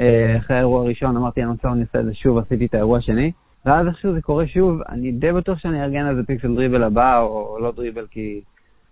אה, 0.00 0.38
אחרי 0.38 0.56
האירוע 0.56 0.82
הראשון 0.82 1.16
אמרתי, 1.16 1.42
אני 1.42 1.50
רוצה, 1.50 1.72
אני 1.72 1.82
את 1.82 2.04
זה 2.04 2.14
שוב, 2.14 2.38
עשיתי 2.38 2.66
את 2.66 2.74
האירוע 2.74 2.98
השני. 2.98 3.32
ואז 3.66 3.86
איכשהו 3.86 4.12
זה 4.12 4.22
קורה 4.22 4.46
שוב, 4.46 4.80
אני 4.88 5.12
די 5.12 5.32
בטוח 5.32 5.58
שאני 5.58 5.82
אארגן 5.82 6.08
איזה 6.08 6.22
פיקסל 6.26 6.54
דריבל 6.54 6.82
הבא, 6.82 7.20
או 7.20 7.58
לא 7.60 7.72
דריבל, 7.72 8.06
כי 8.10 8.40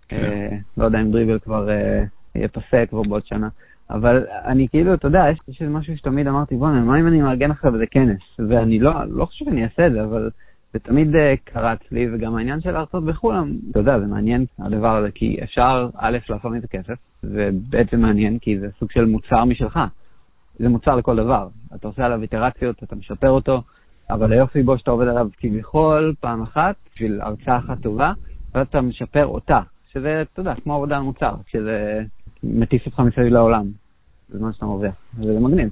כן. 0.09 0.17
אה, 0.17 0.57
לא 0.77 0.85
יודע 0.85 1.01
אם 1.01 1.11
דריבל 1.11 1.39
כבר 1.39 1.71
אה, 1.71 2.05
יהיה 2.35 2.49
פסה 2.49 2.85
כבר 2.91 3.03
בעוד 3.03 3.27
שנה. 3.27 3.49
אבל 3.93 4.27
אני 4.45 4.69
כאילו, 4.69 4.95
אתה 4.95 5.07
יודע, 5.07 5.25
יש, 5.33 5.61
איזה 5.61 5.73
משהו 5.73 5.97
שתמיד 5.97 6.27
אמרתי, 6.27 6.57
בוא'נה, 6.57 6.81
מה 6.81 7.01
אם 7.01 7.07
אני 7.07 7.23
מארגן 7.23 7.51
עכשיו 7.51 7.75
איזה 7.75 7.87
כנס? 7.87 8.21
ואני 8.49 8.79
לא, 8.79 8.93
לא 9.09 9.25
חושב 9.25 9.45
שאני 9.45 9.65
אעשה 9.65 9.87
את 9.87 9.93
זה, 9.93 10.05
אבל 10.05 10.31
זה 10.73 10.79
תמיד 10.79 11.15
uh, 11.15 11.19
קרץ 11.45 11.79
לי, 11.91 12.07
וגם 12.15 12.37
העניין 12.37 12.61
של 12.61 12.71
להרצות 12.71 13.05
בחו"ל, 13.05 13.35
אתה 13.71 13.79
יודע, 13.79 14.01
זה 14.01 14.07
מעניין 14.07 14.45
הדבר 14.59 14.97
הזה, 14.97 15.11
כי 15.11 15.37
אפשר, 15.43 15.89
א', 15.97 16.19
לעשות 16.29 16.53
מזה 16.53 16.67
כסף, 16.69 16.95
זה 17.23 17.97
מעניין, 17.99 18.39
כי 18.39 18.59
זה 18.59 18.69
סוג 18.79 18.91
של 18.91 19.05
מוצר 19.05 19.45
משלך. 19.45 19.81
זה 20.59 20.69
מוצר 20.69 20.97
לכל 20.97 21.17
דבר. 21.17 21.49
אתה 21.75 21.89
עושה 21.89 22.07
עליו 22.07 22.23
איטרציות, 22.23 22.83
אתה 22.83 22.97
משפר 22.97 23.31
אותו, 23.31 23.63
אבל 24.11 24.33
היופי 24.33 24.63
בו 24.63 24.79
שאתה 24.79 24.91
עובד 24.91 25.09
עליו 25.09 25.29
כביכול 25.39 26.15
פעם 26.21 26.43
אחת, 26.43 26.75
בשביל 26.95 27.21
הרצאה 27.21 27.59
אחת 27.59 27.79
טובה, 27.83 28.13
ואז 28.55 28.67
אתה 28.67 28.81
משפר 28.81 29.27
אותה, 29.27 29.61
שזה, 29.93 30.23
אתה 30.33 30.41
יודע, 30.41 30.55
כמו 30.55 30.75
עבודה 30.75 30.97
על 30.97 31.03
מוצר, 31.03 31.35
שזה 31.47 32.03
מטיס 32.43 32.87
אותך 32.87 33.01
מסביב 33.01 33.27
לעולם, 33.27 33.65
בזמן 34.35 34.53
שאתה 34.53 34.67
מרוויח, 34.67 34.95
וזה 35.19 35.41
מגניב. 35.41 35.69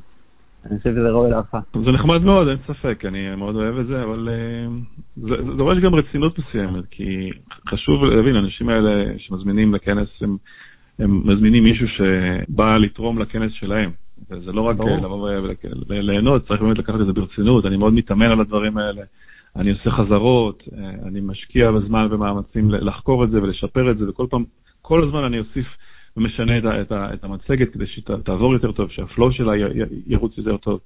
אני 0.66 0.78
חושב 0.78 0.90
שזה 0.90 1.10
ראוי 1.10 1.30
להערכה. 1.30 1.58
זה 1.84 1.90
נחמד 1.90 2.22
מאוד, 2.22 2.48
אין 2.48 2.58
ספק, 2.66 3.04
אני 3.04 3.36
מאוד 3.36 3.56
אוהב 3.56 3.78
את 3.78 3.86
זה, 3.86 4.02
אבל 4.02 4.28
אה, 4.28 4.68
זה 5.16 5.52
דורש 5.56 5.78
גם 5.78 5.94
רצינות 5.94 6.38
מסוימת, 6.38 6.84
כי 6.90 7.30
חשוב 7.68 8.04
להבין, 8.04 8.36
האנשים 8.36 8.68
האלה 8.68 9.18
שמזמינים 9.18 9.74
לכנס, 9.74 10.08
הם, 10.20 10.36
הם 10.98 11.22
מזמינים 11.24 11.64
מישהו 11.64 11.86
שבא 11.88 12.76
לתרום 12.76 13.18
לכנס 13.18 13.52
שלהם. 13.52 13.90
וזה 14.30 14.52
לא 14.52 14.62
רק 14.62 14.76
לבוא 14.80 15.30
וליהנות, 15.88 16.48
צריך 16.48 16.62
באמת 16.62 16.78
לקחת 16.78 17.00
את 17.00 17.06
זה 17.06 17.12
ברצינות, 17.12 17.66
אני 17.66 17.76
מאוד 17.76 17.92
מתאמן 17.92 18.26
על 18.26 18.40
הדברים 18.40 18.78
האלה, 18.78 19.02
אני 19.56 19.70
עושה 19.70 19.90
חזרות, 19.90 20.62
אה, 20.78 20.90
אני 21.08 21.20
משקיע 21.20 21.70
בזמן 21.70 22.08
ומאמצים 22.10 22.70
לחקור 22.70 23.24
את 23.24 23.30
זה 23.30 23.42
ולשפר 23.42 23.90
את 23.90 23.98
זה, 23.98 24.08
וכל 24.08 24.26
פעם, 24.30 24.44
כל 24.82 25.04
הזמן 25.04 25.24
אני 25.24 25.38
אוסיף 25.38 25.66
ומשנה 26.20 26.58
את, 26.58 26.64
את, 26.64 26.92
את 26.92 27.24
המצגת 27.24 27.72
כדי 27.72 27.86
שתעבור 27.86 28.52
יותר 28.52 28.72
טוב, 28.72 28.90
שהפלואו 28.90 29.32
שלה 29.32 29.52
ירוץ 30.06 30.38
יותר 30.38 30.56
טוב. 30.56 30.80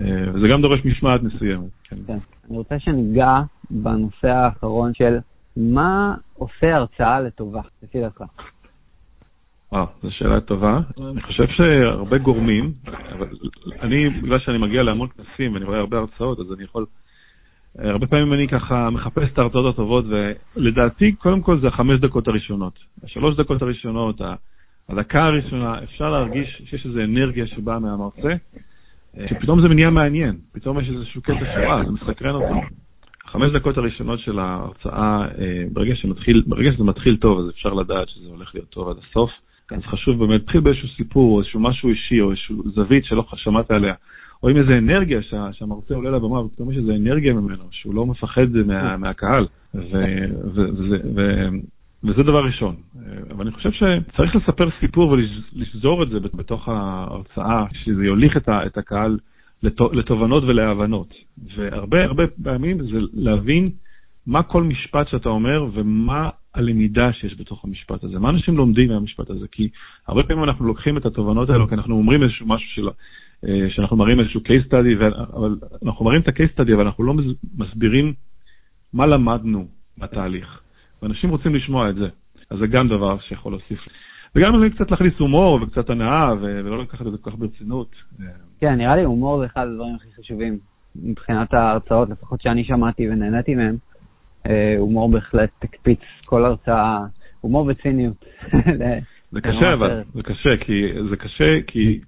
אה, 0.00 0.04
וזה 0.32 0.48
גם 0.48 0.62
דורש 0.62 0.84
משמעת 0.84 1.22
מסוימת. 1.22 1.70
כן. 1.84 1.96
כן. 2.06 2.18
אני 2.48 2.56
רוצה 2.56 2.78
שניגע 2.78 3.40
בנושא 3.70 4.28
האחרון 4.28 4.94
של 4.94 5.18
מה 5.56 6.14
עושה 6.34 6.76
הרצאה 6.76 7.20
לטובה, 7.20 7.60
לפי 7.82 8.00
דעתך. 8.00 8.22
וואו, 9.72 9.86
זו 10.02 10.10
שאלה 10.10 10.40
טובה. 10.40 10.80
אני 11.10 11.22
חושב 11.22 11.46
שהרבה 11.46 12.18
גורמים, 12.18 12.72
אבל 13.12 13.28
אני, 13.82 14.08
בגלל 14.08 14.38
שאני 14.38 14.58
מגיע 14.58 14.82
להמון 14.82 15.08
כנסים 15.08 15.54
ואני 15.54 15.64
רואה 15.64 15.78
הרבה 15.78 15.98
הרצאות, 15.98 16.40
אז 16.40 16.52
אני 16.52 16.64
יכול... 16.64 16.86
הרבה 17.78 18.06
פעמים 18.06 18.32
אני 18.32 18.48
ככה 18.48 18.90
מחפש 18.90 19.28
את 19.32 19.38
ההרצאות 19.38 19.74
הטובות, 19.74 20.04
ולדעתי, 20.56 21.12
קודם 21.12 21.42
כל 21.42 21.60
זה 21.60 21.68
החמש 21.68 22.00
דקות 22.00 22.28
הראשונות. 22.28 22.78
השלוש 23.04 23.36
דקות 23.36 23.62
הראשונות, 23.62 24.20
הדקה 24.88 25.24
הראשונה, 25.24 25.84
אפשר 25.84 26.10
להרגיש 26.10 26.62
שיש 26.70 26.86
איזו 26.86 27.00
אנרגיה 27.00 27.46
שבאה 27.46 27.78
מהמרצה, 27.78 28.34
שפתאום 29.26 29.60
זה 29.60 29.68
נהיה 29.68 29.90
מעניין, 29.90 30.36
פתאום 30.52 30.80
יש 30.80 30.88
איזשהו 30.88 31.22
קטע 31.22 31.44
שוואה, 31.54 31.84
זה 31.84 31.90
מסקרן 31.90 32.34
אותו. 32.34 32.60
החמש 33.24 33.52
דקות 33.52 33.78
הראשונות 33.78 34.20
של 34.20 34.38
ההרצאה, 34.38 35.26
אה, 35.38 35.64
ברגע, 35.72 35.96
שמתחיל, 35.96 36.42
ברגע 36.46 36.72
שזה 36.72 36.84
מתחיל 36.84 37.16
טוב, 37.16 37.38
אז 37.38 37.50
אפשר 37.50 37.72
לדעת 37.72 38.08
שזה 38.08 38.28
הולך 38.28 38.54
להיות 38.54 38.68
טוב 38.68 38.88
עד 38.88 38.96
הסוף. 39.10 39.30
אז 39.70 39.82
חשוב 39.82 40.18
באמת, 40.18 40.40
להתחיל 40.40 40.60
באיזשהו 40.60 40.88
סיפור, 40.88 41.34
או 41.34 41.40
איזשהו 41.40 41.60
משהו 41.60 41.88
אישי, 41.88 42.20
או 42.20 42.30
איזשהו 42.30 42.62
זווית 42.74 43.04
שלא 43.04 43.24
שמעת 43.36 43.70
עליה. 43.70 43.94
או 44.42 44.48
עם 44.48 44.56
איזה 44.56 44.78
אנרגיה 44.78 45.22
שה, 45.22 45.52
שהמרצה 45.52 45.94
עולה 45.94 46.10
לבמה 46.10 46.40
ופתאום 46.40 46.70
יש 46.70 46.76
איזה 46.78 46.94
אנרגיה 46.94 47.32
ממנו, 47.32 47.64
שהוא 47.70 47.94
לא 47.94 48.06
מפחד 48.06 48.48
מה. 48.66 48.96
מהקהל. 48.96 49.46
ו, 49.74 49.80
ו, 50.54 50.60
ו, 50.78 50.96
ו, 51.14 51.48
וזה 52.04 52.22
דבר 52.22 52.44
ראשון. 52.44 52.76
אבל 53.30 53.46
אני 53.46 53.54
חושב 53.54 53.70
שצריך 53.72 54.36
לספר 54.36 54.68
סיפור 54.80 55.10
ולשזור 55.10 56.02
את 56.02 56.08
זה 56.08 56.20
בתוך 56.20 56.68
ההרצאה, 56.68 57.64
שזה 57.72 58.04
יוליך 58.04 58.36
את, 58.36 58.78
הקהל 58.78 59.18
לתובנות 59.92 60.44
ולהבנות. 60.44 61.14
והרבה 61.56 62.04
הרבה 62.04 62.24
פעמים 62.42 62.82
זה 62.82 62.98
להבין 63.12 63.70
מה 64.26 64.42
כל 64.42 64.62
משפט 64.62 65.08
שאתה 65.08 65.28
אומר 65.28 65.66
ומה 65.72 66.30
הלמידה 66.54 67.12
שיש 67.12 67.40
בתוך 67.40 67.64
המשפט 67.64 68.04
הזה. 68.04 68.18
מה 68.18 68.30
אנשים 68.30 68.56
לומדים 68.56 68.88
מהמשפט 68.88 69.30
הזה? 69.30 69.46
כי 69.52 69.68
הרבה 70.06 70.22
פעמים 70.22 70.44
אנחנו 70.44 70.66
לוקחים 70.66 70.96
את 70.96 71.06
התובנות 71.06 71.50
האלו, 71.50 71.68
כי 71.68 71.74
אנחנו 71.74 71.94
אומרים 71.94 72.22
איזשהו 72.22 72.46
משהו 72.46 72.68
של... 72.74 72.88
אה, 73.48 73.70
שאנחנו 73.70 73.96
מראים 73.96 74.20
איזשהו 74.20 74.40
case 74.40 74.68
study, 74.68 74.96
אבל 75.34 75.56
אנחנו 75.84 76.04
מראים 76.04 76.20
את 76.20 76.28
ה-case 76.28 76.60
study, 76.60 76.74
אבל 76.74 76.86
אנחנו 76.86 77.04
לא 77.04 77.14
מסבירים 77.58 78.14
מה 78.92 79.06
למדנו 79.06 79.66
בתהליך. 79.98 80.60
ואנשים 81.02 81.30
רוצים 81.30 81.54
לשמוע 81.54 81.90
את 81.90 81.94
זה. 81.94 82.08
אז 82.50 82.58
זה 82.58 82.66
גם 82.66 82.88
דבר 82.88 83.18
שיכול 83.18 83.52
להוסיף. 83.52 83.88
וגם 84.36 84.70
קצת 84.74 84.90
להכניס 84.90 85.14
הומור 85.18 85.62
וקצת 85.62 85.90
הנאה, 85.90 86.34
ולא 86.40 86.82
לקחת 86.82 87.06
את 87.06 87.12
זה 87.12 87.18
כל 87.18 87.30
כך 87.30 87.38
ברצינות. 87.38 87.88
כן, 88.60 88.74
נראה 88.74 88.96
לי 88.96 89.04
הומור 89.04 89.40
זה 89.40 89.46
אחד 89.46 89.66
הדברים 89.66 89.94
הכי 89.94 90.08
חשובים 90.20 90.58
מבחינת 91.02 91.54
ההרצאות, 91.54 92.10
לפחות 92.10 92.40
שאני 92.40 92.64
שמעתי 92.64 93.08
ונהניתי 93.08 93.54
מהם. 93.54 93.76
אה, 94.46 94.74
הומור 94.78 95.10
בהחלט 95.10 95.50
הקפיץ 95.62 96.00
כל 96.24 96.44
הרצאה, 96.44 96.98
הומור 97.40 97.66
וציניות. 97.70 98.24
זה 99.32 99.40
קשה 99.40 99.74
אבל, 99.74 100.02
זה 100.14 100.22
קשה, 100.22 100.56
כי 100.60 100.82
זה 101.10 101.16
קשה 101.16 101.58
כי 101.66 102.00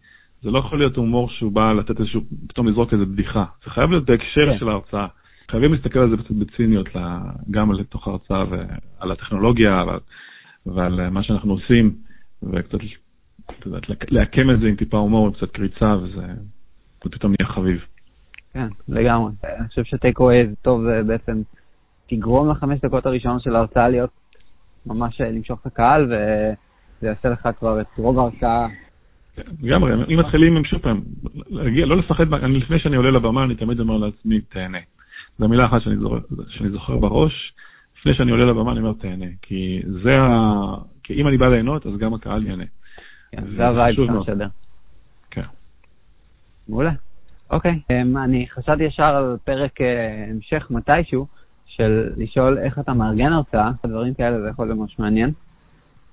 זה 0.42 0.50
לא 0.50 0.58
יכול 0.58 0.78
להיות 0.78 0.96
הומור 0.96 1.30
שהוא 1.30 1.52
בא 1.52 1.72
לתת 1.72 2.00
איזשהו, 2.00 2.20
פתאום 2.48 2.68
לזרוק 2.68 2.92
איזה 2.92 3.04
בדיחה. 3.04 3.44
זה 3.64 3.70
חייב 3.70 3.90
להיות 3.90 4.04
בהקשר 4.04 4.52
כן. 4.52 4.58
של 4.58 4.68
ההרצאה. 4.68 5.06
חייבים 5.50 5.72
להסתכל 5.72 5.98
על 5.98 6.10
זה 6.10 6.16
קצת 6.16 6.30
בציניות, 6.30 6.88
גם 7.50 7.72
לתוך 7.72 8.08
ההרצאה 8.08 8.44
ועל 8.50 9.12
הטכנולוגיה 9.12 9.84
ועל, 9.86 10.00
ועל 10.66 11.10
מה 11.10 11.22
שאנחנו 11.22 11.52
עושים, 11.52 11.94
וקצת, 12.42 12.78
את 13.50 13.66
יודעת, 13.66 13.82
לעקם 14.08 14.50
את 14.50 14.60
זה 14.60 14.66
עם 14.66 14.76
טיפה 14.76 14.96
הומור, 14.96 15.34
קצת 15.34 15.50
קריצה, 15.50 15.96
וזה 15.96 16.22
פתאום 16.98 17.34
נהיה 17.38 17.52
חביב. 17.54 17.84
כן, 18.52 18.68
לגמרי. 18.88 19.32
אני 19.44 19.68
חושב 19.68 19.84
שטייק 19.84 20.20
אווי 20.20 20.46
זה 20.46 20.54
טוב 20.62 20.82
בעצם 21.06 21.42
תגרום 22.08 22.50
לחמש 22.50 22.80
דקות 22.80 23.06
הראשונות 23.06 23.42
של 23.42 23.56
ההרצאה 23.56 23.88
להיות 23.88 24.10
ממש 24.86 25.20
למשוך 25.20 25.60
את 25.60 25.66
הקהל, 25.66 26.04
וזה 26.04 27.06
יעשה 27.08 27.28
לך 27.28 27.48
כבר 27.58 27.80
את 27.80 27.86
רוב 27.96 28.18
ההרצאה 28.18 28.66
לגמרי, 29.62 29.92
אם 29.94 30.18
מתחילים 30.18 30.56
עם 30.56 30.64
שוב 30.64 30.80
פעם, 30.80 31.00
להגיע, 31.50 31.86
לא 31.86 31.96
לפחד, 31.96 32.32
אני, 32.32 32.58
לפני 32.58 32.78
שאני 32.78 32.96
עולה 32.96 33.10
לבמה, 33.10 33.44
אני 33.44 33.54
תמיד 33.54 33.80
אומר 33.80 33.96
לעצמי, 33.96 34.40
תהנה. 34.40 34.78
זו 35.38 35.48
מילה 35.48 35.66
אחת 35.66 35.80
שאני 35.82 35.96
זוכר, 35.96 36.18
שאני 36.48 36.70
זוכר 36.70 36.96
בראש, 36.96 37.52
לפני 37.98 38.14
שאני 38.14 38.30
עולה 38.30 38.44
לבמה 38.44 38.72
אני 38.72 38.80
אומר 38.80 38.92
תהנה, 38.92 39.26
כי 39.42 39.82
זה 40.02 40.18
ה... 40.18 40.74
כי 41.02 41.14
אם 41.14 41.28
אני 41.28 41.36
בא 41.36 41.48
ליהנות, 41.48 41.86
אז 41.86 41.96
גם 41.98 42.14
הקהל 42.14 42.46
ייהנה. 42.46 42.64
כן, 43.32 43.42
זה 43.56 43.66
ה 43.66 43.72
vibe 43.72 43.96
שאתה 43.96 44.12
משדר. 44.12 44.46
כן. 45.30 45.42
מעולה. 46.68 46.92
אוקיי, 47.50 47.80
אמ, 47.92 48.16
אני 48.16 48.46
חשבתי 48.48 48.84
ישר 48.84 49.04
על 49.04 49.36
פרק 49.44 49.80
אה, 49.80 50.24
המשך 50.30 50.66
מתישהו, 50.70 51.26
של 51.66 52.10
לשאול 52.16 52.58
איך 52.58 52.78
אתה 52.78 52.92
מארגן 52.92 53.32
הרצאה, 53.32 53.70
דברים 53.86 54.14
כאלה 54.14 54.40
זה 54.40 54.48
יכול 54.48 54.66
להיות 54.66 54.78
ממש 54.78 54.98
מעניין 54.98 55.32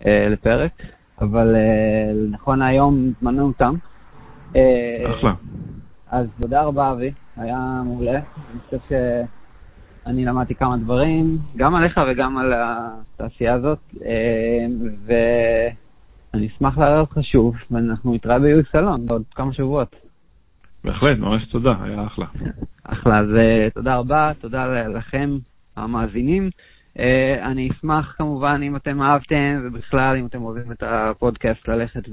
אה, 0.06 0.30
לפרק, 0.30 0.72
אבל 1.22 1.56
אה, 1.56 2.14
נכון 2.32 2.60
להיום 2.60 3.12
זמנו 3.22 3.48
אותם. 3.48 3.76
אחלה. 4.50 5.34
אז 6.16 6.28
תודה 6.42 6.64
רבה 6.64 6.92
אבי, 6.92 7.12
היה 7.38 7.82
מעולה. 7.86 8.12
אני 8.12 8.60
חושב 8.66 8.78
שאני 8.90 10.26
למדתי 10.26 10.56
כמה 10.56 10.78
דברים, 10.78 11.38
גם 11.56 11.76
עליך 11.76 12.00
וגם 12.08 12.38
על 12.38 12.54
התעשייה 12.56 13.54
הזאת, 13.54 13.80
ואני 15.06 16.48
אשמח 16.48 16.78
לעלות 16.78 17.10
אותך 17.10 17.24
שוב, 17.24 17.56
ואנחנו 17.72 18.14
נתראה 18.14 18.40
ביולי 18.40 18.64
סלון 18.72 19.06
בעוד 19.06 19.24
כמה 19.36 19.54
שבועות. 19.54 19.96
בהחלט, 20.84 21.18
ממש 21.18 21.46
תודה, 21.46 21.76
היה 21.82 22.06
אחלה. 22.06 22.26
אחלה, 22.94 23.20
אז 23.20 23.28
אה, 23.38 23.68
תודה 23.74 23.96
רבה, 23.96 24.32
תודה 24.40 24.88
לכם, 24.88 25.38
המאזינים. 25.78 26.50
Uh, 26.98 27.02
אני 27.44 27.70
אשמח 27.72 28.16
כמובן 28.18 28.62
אם 28.64 28.76
אתם 28.76 29.02
אהבתם, 29.02 29.62
ובכלל 29.64 30.18
אם 30.18 30.26
אתם 30.26 30.42
אוהבים 30.42 30.72
את 30.72 30.84
הפודקאסט, 30.84 31.68
ללכת 31.68 32.04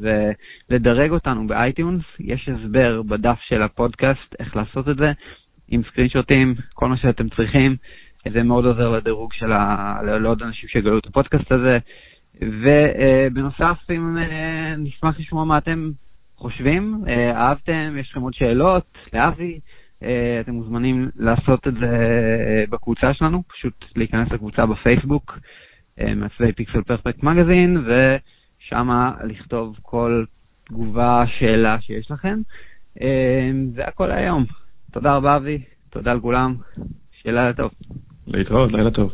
ולדרג 0.71 1.11
אותנו 1.11 1.47
ב 1.47 1.54
iTunes. 1.54 2.03
יש 2.21 2.49
הסבר 2.49 3.03
בדף 3.03 3.39
של 3.41 3.63
הפודקאסט 3.63 4.35
איך 4.39 4.57
לעשות 4.57 4.89
את 4.89 4.97
זה, 4.97 5.13
עם 5.69 5.83
סקרינשוטים, 5.83 6.55
כל 6.75 6.89
מה 6.89 6.97
שאתם 6.97 7.29
צריכים. 7.29 7.77
זה 8.33 8.43
מאוד 8.43 8.65
עוזר 8.67 8.91
לדירוג 8.91 9.33
של 9.33 9.53
ה... 9.53 9.99
לעוד 10.03 10.43
אנשים 10.43 10.69
שיגלו 10.69 10.99
את 10.99 11.07
הפודקאסט 11.07 11.53
הזה. 11.53 11.79
ובנוסף, 12.35 13.77
uh, 13.91 13.95
אם 13.95 14.17
uh, 14.17 14.79
נשמח 14.79 15.19
לשמוע 15.19 15.45
מה 15.45 15.59
אתם 15.59 15.91
חושבים, 16.43 17.05
אה, 17.09 17.31
אהבתם, 17.31 17.97
יש 18.01 18.11
לכם 18.11 18.21
עוד 18.21 18.35
שאלות 18.35 18.85
לאבי, 19.13 19.53
אה, 19.53 19.59
אתם 20.41 20.53
מוזמנים 20.53 21.11
לעשות 21.17 21.69
את 21.69 21.75
זה 21.75 21.87
אה, 21.87 22.65
בקבוצה 22.71 23.15
שלנו, 23.15 23.43
פשוט 23.49 23.85
להיכנס 23.97 24.31
לקבוצה 24.31 24.67
בפייסבוק, 24.67 25.39
מעצבי 26.17 26.53
פיקסל 26.53 26.83
פרפקט 26.83 27.23
מגזין, 27.23 27.85
ושם 27.87 29.11
לכתוב 29.25 29.79
כל 29.83 30.25
תגובה, 30.65 31.25
שאלה 31.27 31.81
שיש 31.81 32.11
לכם. 32.11 32.39
זה 33.75 33.85
הכל 33.85 34.11
היום. 34.11 34.45
תודה 34.93 35.17
רבה 35.17 35.37
אבי, 35.37 35.59
תודה 35.91 36.15
לכולם, 36.15 36.55
לילה 37.25 37.53
טוב. 37.53 37.71
להתראות, 38.27 38.73
לילה 38.73 38.91
טוב. 38.91 39.13